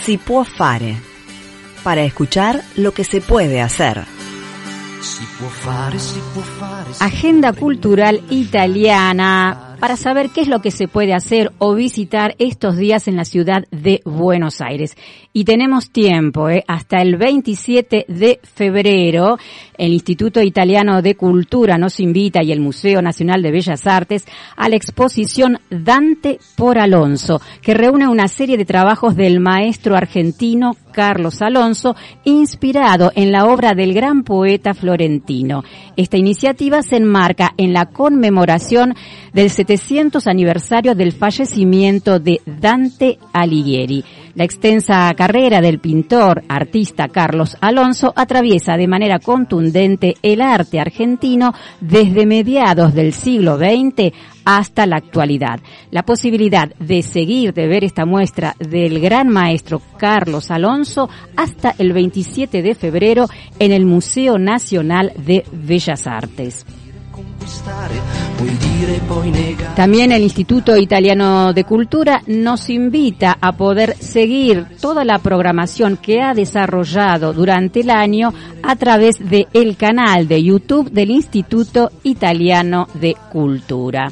[0.02, 0.96] Si può fare.
[1.84, 4.06] Para escuchar lo que se puede hacer.
[5.02, 6.94] Si può fare, si può fare.
[6.94, 12.36] si Agenda cultural italiana para saber qué es lo que se puede hacer o visitar
[12.40, 14.96] estos días en la ciudad de Buenos Aires.
[15.34, 16.64] Y tenemos tiempo, ¿eh?
[16.68, 19.38] hasta el 27 de febrero.
[19.78, 24.26] El Instituto Italiano de Cultura nos invita y el Museo Nacional de Bellas Artes
[24.56, 30.76] a la exposición Dante por Alonso, que reúne una serie de trabajos del maestro argentino
[30.98, 35.64] Carlos Alonso, inspirado en la obra del gran poeta florentino.
[35.96, 38.96] Esta iniciativa se enmarca en la conmemoración
[39.32, 44.04] del 700 aniversario del fallecimiento de Dante Alighieri.
[44.38, 51.56] La extensa carrera del pintor, artista Carlos Alonso atraviesa de manera contundente el arte argentino
[51.82, 54.14] desde mediados del siglo XX
[54.46, 55.60] hasta la actualidad.
[55.90, 61.94] La posibilidad de seguir de ver esta muestra del gran maestro Carlos Alonso hasta el
[61.94, 63.26] 27 de febrero
[63.58, 66.64] en el Museo Nacional de Bellas Artes.
[69.76, 76.22] También el Instituto Italiano de Cultura nos invita a poder seguir toda la programación que
[76.22, 78.34] ha desarrollado durante el año
[78.64, 84.12] a través de el canal de YouTube del Instituto Italiano de Cultura.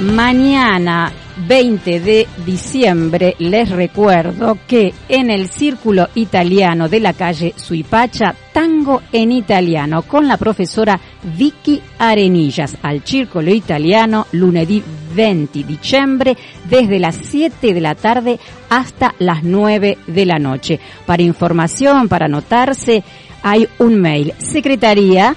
[0.00, 1.12] Mañana
[1.46, 9.02] 20 de diciembre les recuerdo que en el Círculo Italiano de la calle Suipacha, tango
[9.12, 10.98] en italiano con la profesora
[11.36, 14.82] Vicky Arenillas al Círculo Italiano lunedì
[15.14, 16.36] 20 diciembre
[16.68, 20.80] desde las 7 de la tarde hasta las 9 de la noche.
[21.04, 23.04] Para información, para anotarse,
[23.42, 25.36] hay un mail secretaría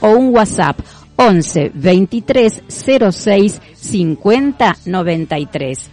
[0.00, 0.78] o un WhatsApp
[1.20, 5.90] 11 23 06 50 93.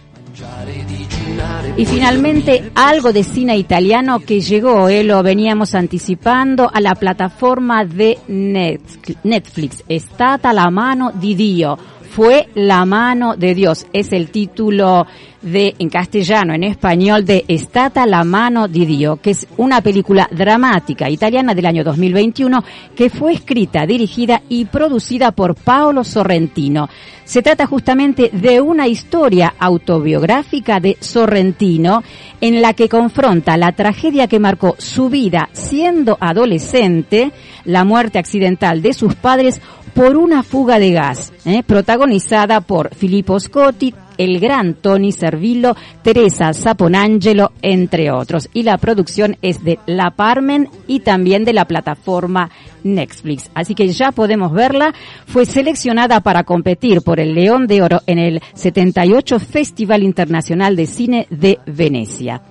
[1.76, 7.84] Y finalmente algo de cine italiano que llegó, eh, lo veníamos anticipando a la plataforma
[7.84, 9.82] de Net- Netflix.
[9.88, 11.76] Estata la mano di Dio.
[12.16, 13.86] Fue la mano de Dios.
[13.92, 15.06] Es el título
[15.42, 20.26] de, en castellano, en español, de Estata la mano di Dio, que es una película
[20.32, 22.64] dramática italiana del año 2021
[22.96, 26.88] que fue escrita, dirigida y producida por Paolo Sorrentino.
[27.24, 32.02] Se trata justamente de una historia autobiográfica de Sorrentino
[32.40, 37.32] en la que confronta la tragedia que marcó su vida siendo adolescente,
[37.66, 39.60] la muerte accidental de sus padres
[39.96, 41.62] por una fuga de gas, ¿eh?
[41.62, 48.50] protagonizada por Filippo Scotti, el gran Tony Servillo, Teresa Saponangelo, entre otros.
[48.52, 52.50] Y la producción es de La Parmen y también de la plataforma
[52.84, 53.50] Netflix.
[53.54, 54.92] Así que ya podemos verla.
[55.26, 60.86] Fue seleccionada para competir por el León de Oro en el 78 Festival Internacional de
[60.86, 62.42] Cine de Venecia.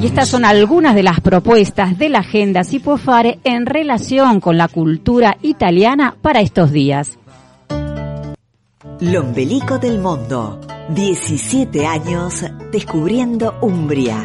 [0.00, 4.68] Y estas son algunas de las propuestas de la agenda Sipofare en relación con la
[4.68, 7.18] cultura italiana para estos días.
[9.00, 10.60] L'ombelico del mondo.
[10.88, 14.16] 17 años descubriendo Umbria.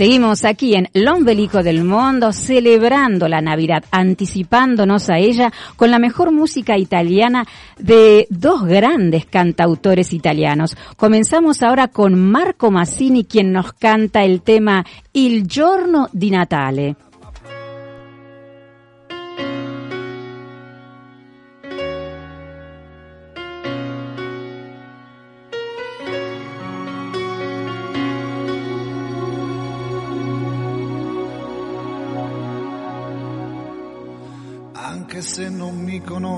[0.00, 6.32] Seguimos aquí en Lombelico del Mundo celebrando la Navidad, anticipándonos a ella con la mejor
[6.32, 7.46] música italiana
[7.78, 10.74] de dos grandes cantautores italianos.
[10.96, 17.09] Comenzamos ahora con Marco Massini, quien nos canta el tema Il giorno di Natale.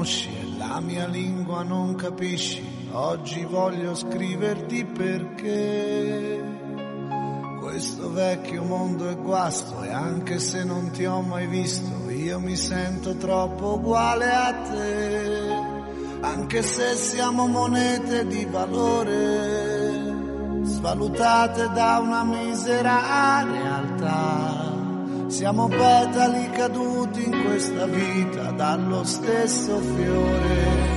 [0.02, 6.42] Conosci e la mia lingua non capisci, oggi voglio scriverti perché
[7.60, 12.56] questo vecchio mondo è guasto e anche se non ti ho mai visto, io mi
[12.56, 15.52] sento troppo uguale a te,
[16.20, 20.02] anche se siamo monete di valore,
[20.62, 24.71] svalutate da una misera realtà.
[25.32, 30.90] Siamo petali caduti in questa vita dallo stesso fiore.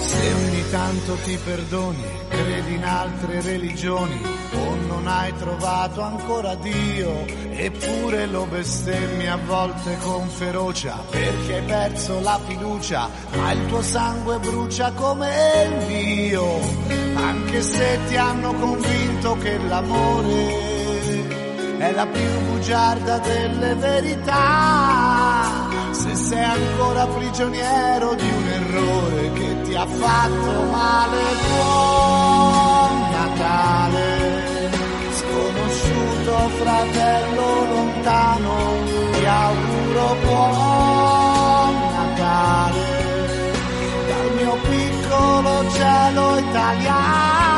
[0.00, 4.20] Se ogni tanto ti perdoni, credi in altre religioni
[4.52, 11.62] o non hai trovato ancora Dio, eppure lo bestemmi a volte con ferocia perché hai
[11.62, 15.30] perso la fiducia, ma il tuo sangue brucia come
[15.68, 16.58] il mio,
[17.14, 20.67] anche se ti hanno convinto che l'amore
[21.78, 25.66] è la più bugiarda delle verità.
[25.92, 34.70] Se sei ancora prigioniero di un errore che ti ha fatto male, buon Natale.
[35.12, 38.56] Sconosciuto fratello lontano,
[39.12, 42.86] ti auguro buon Natale.
[44.08, 47.57] Dal mio piccolo cielo italiano.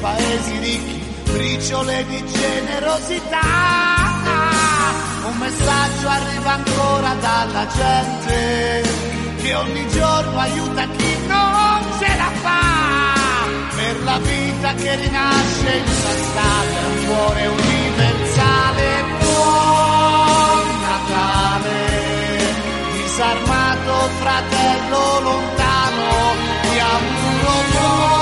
[0.00, 3.40] Paesi ricchi, briciole di generosità.
[5.26, 8.88] Un messaggio arriva ancora dalla gente
[9.42, 12.66] che ogni giorno aiuta chi non ce la fa
[13.76, 19.04] per la vita che rinasce in strada, un cuore universale.
[19.20, 22.54] Buon Natale,
[22.92, 28.15] disarmato fratello lontano, ti auguro buon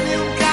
[0.00, 0.43] luce di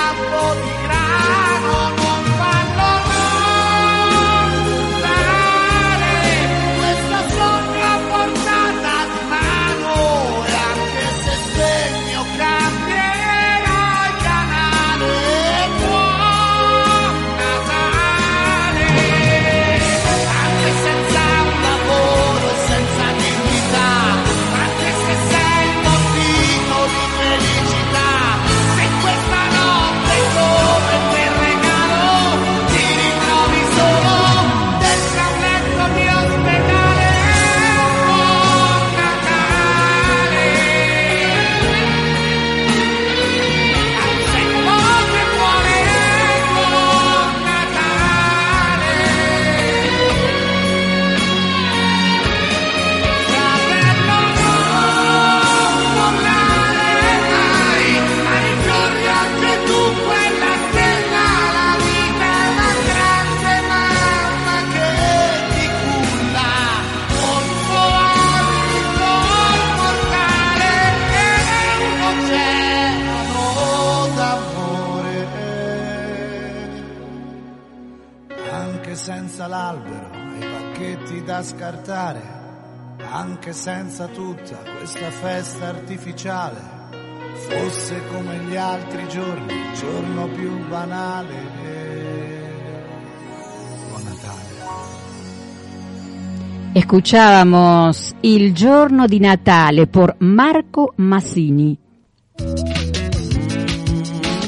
[96.91, 101.77] Escuchábamos Il giorno di Natale por Marco Massini.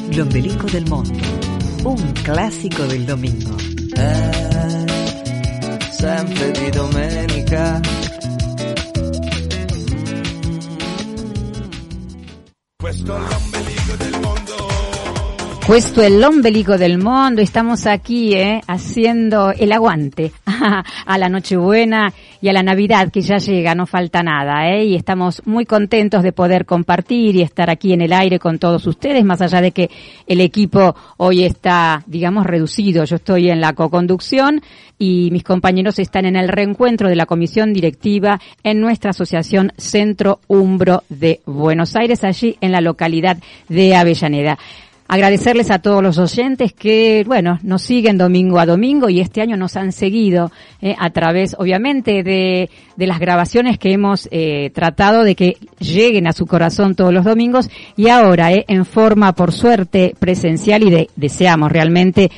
[0.10, 1.18] L'ombelico del mondo,
[1.84, 3.56] un clásico del domingo.
[3.96, 4.86] Eh,
[5.90, 7.80] sempre di domenica.
[12.76, 13.53] Questo è.
[15.66, 20.34] Puesto el ombelico del mundo, estamos aquí eh, haciendo el aguante
[21.06, 24.84] a la Nochebuena y a la Navidad que ya llega, no falta nada, ¿eh?
[24.84, 28.86] y estamos muy contentos de poder compartir y estar aquí en el aire con todos
[28.88, 29.90] ustedes, más allá de que
[30.28, 33.06] el equipo hoy está, digamos, reducido.
[33.06, 34.62] Yo estoy en la coconducción
[35.00, 40.42] y mis compañeros están en el reencuentro de la comisión directiva en nuestra asociación Centro
[40.48, 43.38] Umbro de Buenos Aires, allí en la localidad
[43.70, 44.58] de Avellaneda.
[45.08, 49.58] Agradecerles a todos los oyentes que, bueno, nos siguen domingo a domingo y este año
[49.58, 50.52] nos han seguido
[50.82, 56.26] eh, a través, obviamente, de, de las grabaciones que hemos eh, tratado de que lleguen
[56.28, 60.90] a su corazón todos los domingos y ahora, eh, en forma, por suerte, presencial y
[60.90, 62.32] de, deseamos realmente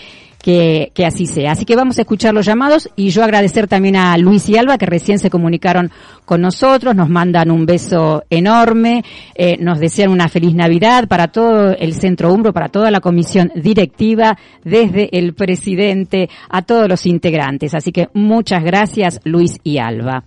[0.45, 1.53] que, que así sea.
[1.53, 4.77] Así que vamos a escuchar los llamados y yo agradecer también a Luis y Alba
[4.77, 5.89] que recién se comunicaron
[6.23, 11.71] con nosotros, nos mandan un beso enorme, eh, nos desean una feliz Navidad para todo
[11.71, 17.73] el Centro Umbro, para toda la comisión directiva, desde el presidente a todos los integrantes.
[17.73, 20.25] Así que muchas gracias Luis y Alba.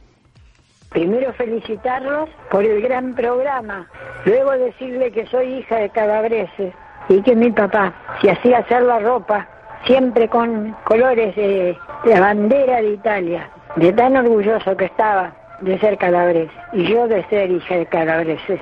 [0.91, 3.87] Primero felicitarlos por el gran programa,
[4.25, 6.75] luego decirle que soy hija de Calabreses
[7.09, 9.47] y que mi papá, si hacía hacer la ropa,
[9.87, 15.99] siempre con colores de, la bandera de Italia, de tan orgulloso que estaba de ser
[15.99, 18.61] calabrés y yo de ser hija de calabreses.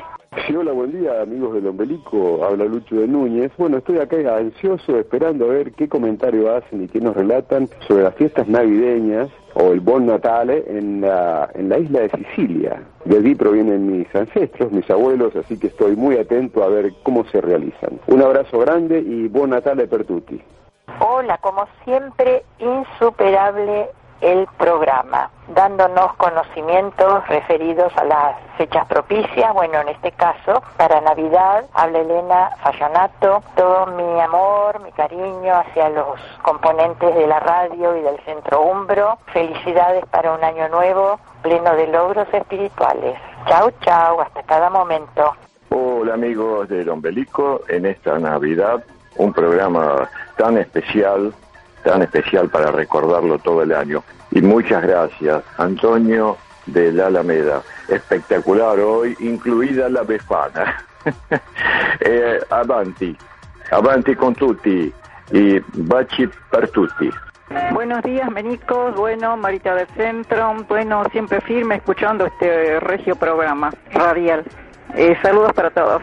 [0.55, 3.51] Hola, buen día amigos del Ombelico, habla Lucho de Núñez.
[3.57, 8.05] Bueno, estoy acá ansioso esperando a ver qué comentario hacen y qué nos relatan sobre
[8.05, 12.83] las fiestas navideñas o el Bon Natale en la, en la isla de Sicilia.
[13.07, 17.25] De allí provienen mis ancestros, mis abuelos, así que estoy muy atento a ver cómo
[17.27, 17.99] se realizan.
[18.07, 20.41] Un abrazo grande y Bon Natale per tutti.
[20.99, 23.91] Hola, como siempre, insuperable
[24.23, 31.67] el programa, dándonos conocimientos referidos a las fechas propicias, bueno, en este caso, para Navidad,
[31.75, 38.01] habla Elena Fallonato, todo mi amor, mi cariño hacia los componentes de la radio y
[38.01, 43.19] del Centro Umbro, felicidades para un año nuevo, pleno de logros espirituales.
[43.47, 45.35] Chau, chau, hasta cada momento.
[45.69, 48.83] Hola amigos del Ombelico, en esta Navidad
[49.17, 51.33] un programa tan especial,
[51.85, 54.03] tan especial para recordarlo todo el año.
[54.31, 56.37] Y muchas gracias, Antonio
[56.67, 57.63] de la Alameda.
[57.89, 60.85] Espectacular hoy, incluida la Befana.
[62.01, 63.17] eh, avanti,
[63.71, 64.93] avanti con tutti
[65.31, 67.11] y baci per tutti.
[67.73, 68.97] Buenos días, Menicos.
[68.97, 70.55] Bueno, Marita del Centro.
[70.69, 74.45] Bueno, siempre firme escuchando este regio programa radial.
[74.95, 76.03] Eh, saludos para todos.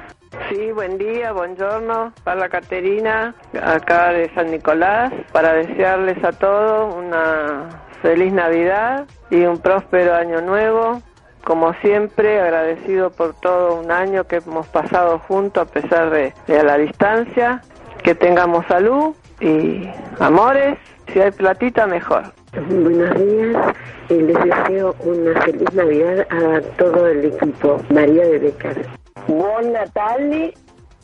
[0.50, 7.70] Sí, buen día, buongiorno, para Caterina, acá de San Nicolás, para desearles a todos una
[8.02, 11.02] feliz Navidad y un próspero año nuevo.
[11.44, 16.64] Como siempre, agradecido por todo un año que hemos pasado juntos a pesar de, de
[16.64, 17.62] la distancia.
[18.02, 19.88] Que tengamos salud y
[20.20, 20.78] amores.
[21.12, 22.24] Si hay platita, mejor.
[22.54, 23.76] Buenos días,
[24.10, 27.80] eh, les deseo una feliz Navidad a todo el equipo.
[27.90, 29.03] María de Becar.
[29.28, 30.54] Buon Natale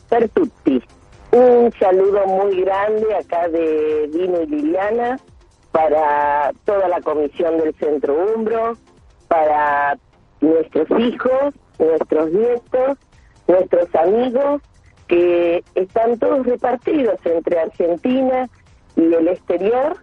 [0.07, 0.81] per tutti.
[1.31, 5.19] Un saludo muy grande acá de Dino y Liliana
[5.71, 8.73] para toda la comisión del Centro Umbro,
[9.27, 9.97] para
[10.41, 12.97] nuestros hijos, nuestros nietos,
[13.47, 14.61] nuestros amigos
[15.07, 18.49] que están todos repartidos entre Argentina
[18.95, 19.97] y el exterior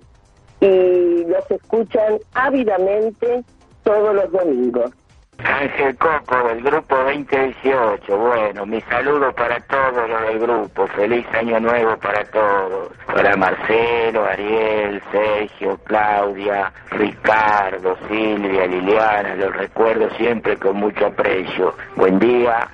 [0.61, 3.45] y los escuchan ávidamente
[3.83, 4.91] todos los domingos.
[5.39, 8.17] Ángel Coco del grupo 2018.
[8.17, 10.87] Bueno, mi saludo para todos los del grupo.
[10.89, 12.93] Feliz año nuevo para todos.
[13.07, 19.35] Para Marcelo, Ariel, Sergio, Claudia, Ricardo, Silvia, Liliana.
[19.37, 21.75] Los recuerdo siempre con mucho aprecio.
[21.97, 22.69] Buen día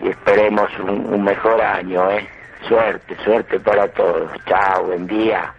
[0.00, 2.26] y esperemos un, un mejor año, ¿eh?
[2.68, 4.30] Suerte, suerte para todos.
[4.46, 5.54] Chao, buen día.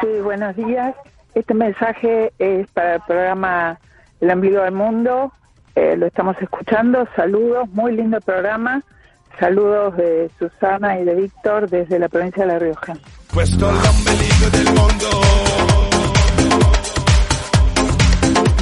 [0.00, 0.94] Sí, buenos días.
[1.34, 3.78] Este mensaje es para el programa
[4.20, 5.32] El Ombligo del Mundo.
[5.74, 7.06] Eh, lo estamos escuchando.
[7.14, 8.82] Saludos, muy lindo programa.
[9.38, 12.94] Saludos de Susana y de Víctor desde la provincia de La Rioja.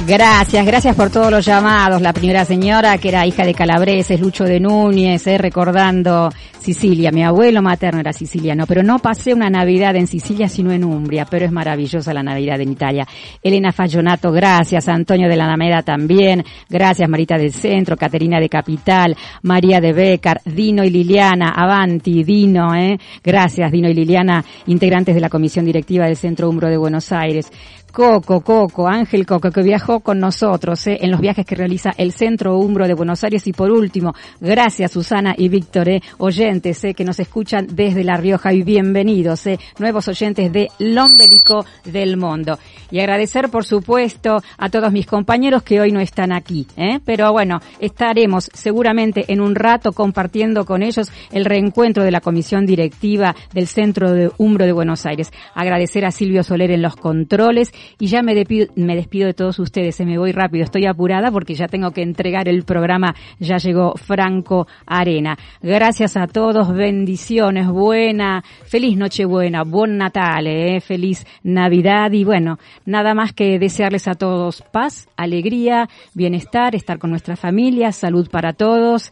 [0.07, 2.01] Gracias, gracias por todos los llamados.
[2.01, 6.29] La primera señora, que era hija de Calabreses, Lucho de Núñez, eh, recordando
[6.61, 7.11] Sicilia.
[7.11, 11.25] Mi abuelo materno era siciliano, pero no pasé una Navidad en Sicilia, sino en Umbria,
[11.29, 13.07] pero es maravillosa la Navidad en Italia.
[13.41, 14.87] Elena Fallonato, gracias.
[14.87, 16.43] Antonio de la Alameda también.
[16.69, 22.75] Gracias, Marita del Centro, Caterina de Capital, María de Becar, Dino y Liliana, Avanti, Dino,
[22.75, 22.97] eh.
[23.23, 27.49] Gracias, Dino y Liliana, integrantes de la Comisión Directiva del Centro Umbro de Buenos Aires.
[27.91, 32.11] Coco, Coco, Ángel Coco, que viajó con nosotros eh, en los viajes que realiza el
[32.11, 33.47] Centro Umbro de Buenos Aires.
[33.47, 38.17] Y por último, gracias Susana y Víctor, eh, oyentes eh, que nos escuchan desde La
[38.17, 42.57] Rioja y bienvenidos, eh, nuevos oyentes de Lombelico del Mundo.
[42.91, 46.67] Y agradecer, por supuesto, a todos mis compañeros que hoy no están aquí.
[46.77, 46.99] ¿eh?
[47.03, 52.65] Pero bueno, estaremos seguramente en un rato compartiendo con ellos el reencuentro de la Comisión
[52.65, 55.31] Directiva del Centro de Umbro de Buenos Aires.
[55.53, 59.59] Agradecer a Silvio Soler en los controles y ya me despido, me despido de todos
[59.59, 63.57] ustedes, se me voy rápido, estoy apurada porque ya tengo que entregar el programa, ya
[63.57, 65.37] llegó Franco Arena.
[65.61, 73.13] Gracias a todos, bendiciones, buena, feliz Nochebuena, buen Natal, eh, feliz Navidad y bueno, nada
[73.13, 79.11] más que desearles a todos paz, alegría, bienestar, estar con nuestra familia, salud para todos.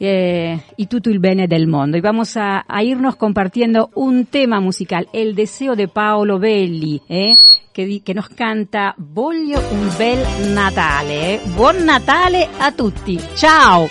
[0.00, 1.96] Eh, y tutto il bene del mundo.
[1.96, 7.36] Y vamos a, irnos compartiendo un tema musical, El deseo de Paolo Belli, eh,
[7.74, 10.18] di- che nos canta Voglio un bel
[10.52, 11.34] Natale.
[11.34, 11.40] eh.
[11.54, 13.18] Buon Natale a tutti.
[13.34, 13.88] Ciao!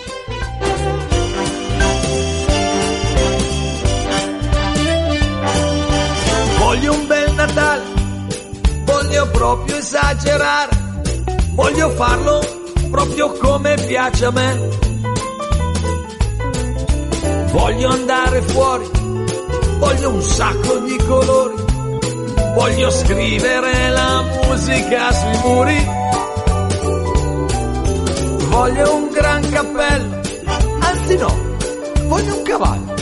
[6.60, 7.84] Voglio un bel Natale,
[8.86, 10.72] voglio proprio esagerare,
[11.54, 12.40] voglio farlo
[12.92, 14.70] proprio come piace a me.
[17.52, 18.90] Voglio andare fuori,
[19.78, 21.56] voglio un sacco di colori,
[22.54, 25.96] voglio scrivere la musica sui muri.
[28.50, 30.20] Voglio un gran cappello,
[30.80, 31.36] anzi no,
[32.08, 32.96] voglio un cavallo.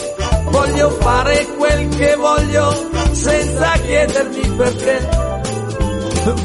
[0.55, 2.71] Voglio fare quel che voglio
[3.11, 5.09] senza chiedermi perché.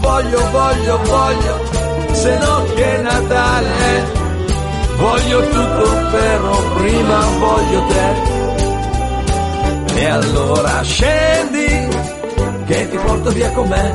[0.01, 1.61] Voglio, voglio, voglio,
[2.13, 4.20] se no che Natale.
[5.01, 8.39] Voglio tutto però prima voglio te.
[9.95, 11.89] E allora scendi
[12.67, 13.95] che ti porto via con me.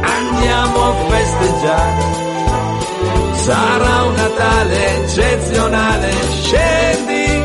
[0.00, 2.02] Andiamo a festeggiare.
[3.34, 6.10] Sarà un Natale eccezionale.
[6.42, 7.44] Scendi,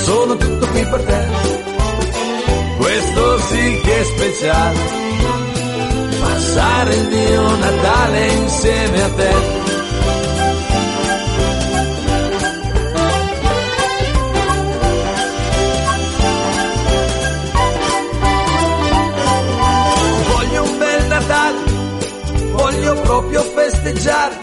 [0.00, 1.26] sono tutto qui per te.
[2.78, 4.78] Questo sì che è speciale.
[6.20, 9.67] Passare il mio Natale insieme a te.
[23.18, 24.38] Proprio festeggiare,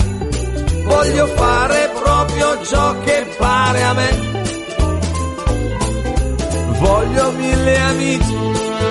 [0.83, 4.43] voglio fare proprio ciò che pare a me.
[6.79, 8.35] Voglio mille amici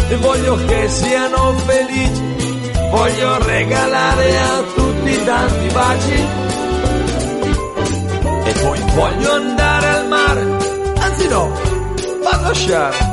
[0.08, 6.26] e voglio che siano felici, voglio regalare a tutti tanti baci.
[8.44, 10.46] E poi voglio andare al mare,
[10.98, 11.52] anzi no,
[12.22, 13.12] vado a sciare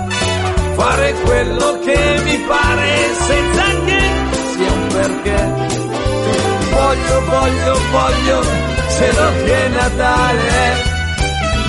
[0.74, 3.99] fare quello che mi pare senza che
[4.55, 5.90] sia un perché.
[6.72, 8.43] Voglio, voglio, voglio,
[8.88, 10.49] se non che Natale,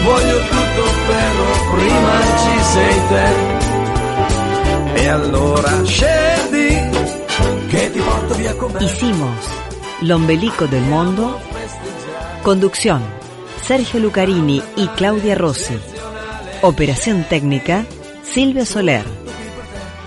[0.05, 3.29] voglio tutto però prima ci sei te.
[4.95, 6.91] E allora scendi
[7.69, 8.85] che ti porto via con me.
[8.85, 9.49] Hicimos
[10.01, 11.39] Lombelico del Mundo.
[12.43, 13.03] Conducción,
[13.63, 15.79] Sergio Lucarini y Claudia Rossi.
[16.63, 17.85] Operación técnica,
[18.23, 19.05] Silvio Soler.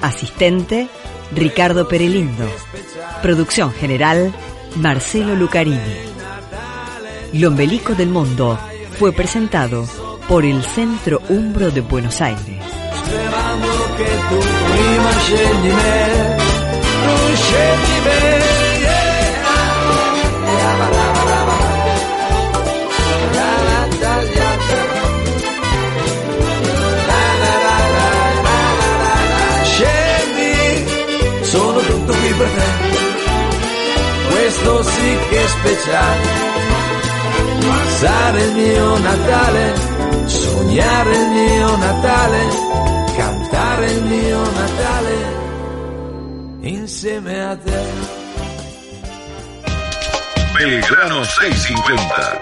[0.01, 0.87] Asistente,
[1.33, 2.45] Ricardo Perelindo.
[3.21, 4.33] Producción general,
[4.75, 5.79] Marcelo Lucarini.
[7.33, 8.59] Lombelico del Mundo
[8.99, 9.87] fue presentado
[10.27, 12.61] por el Centro Umbro de Buenos Aires.
[34.55, 36.21] Questo sì che è speciale.
[37.67, 39.73] Passare il mio Natale,
[40.27, 42.47] sognare il mio Natale,
[43.17, 45.43] cantare il mio Natale
[46.61, 47.83] insieme a te.
[50.53, 52.39] Belgrano 650.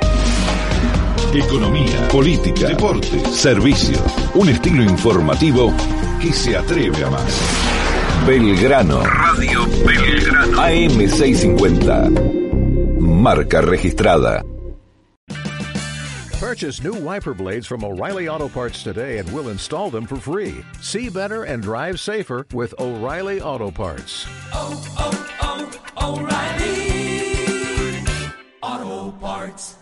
[1.34, 4.00] Economía, política, deporte, servicios.
[4.36, 5.74] Un estilo informativo
[6.22, 7.73] que se atreve a más.
[8.26, 9.04] Belgrano.
[9.36, 10.56] Radio Belgrano.
[10.56, 13.00] AM650.
[13.00, 14.42] Marca registrada.
[16.40, 20.64] Purchase new wiper blades from O'Reilly Auto Parts today and we'll install them for free.
[20.82, 24.26] See better and drive safer with O'Reilly Auto Parts.
[24.54, 25.12] Oh, oh,
[26.00, 28.06] oh, O'Reilly
[28.62, 29.76] Auto Parts.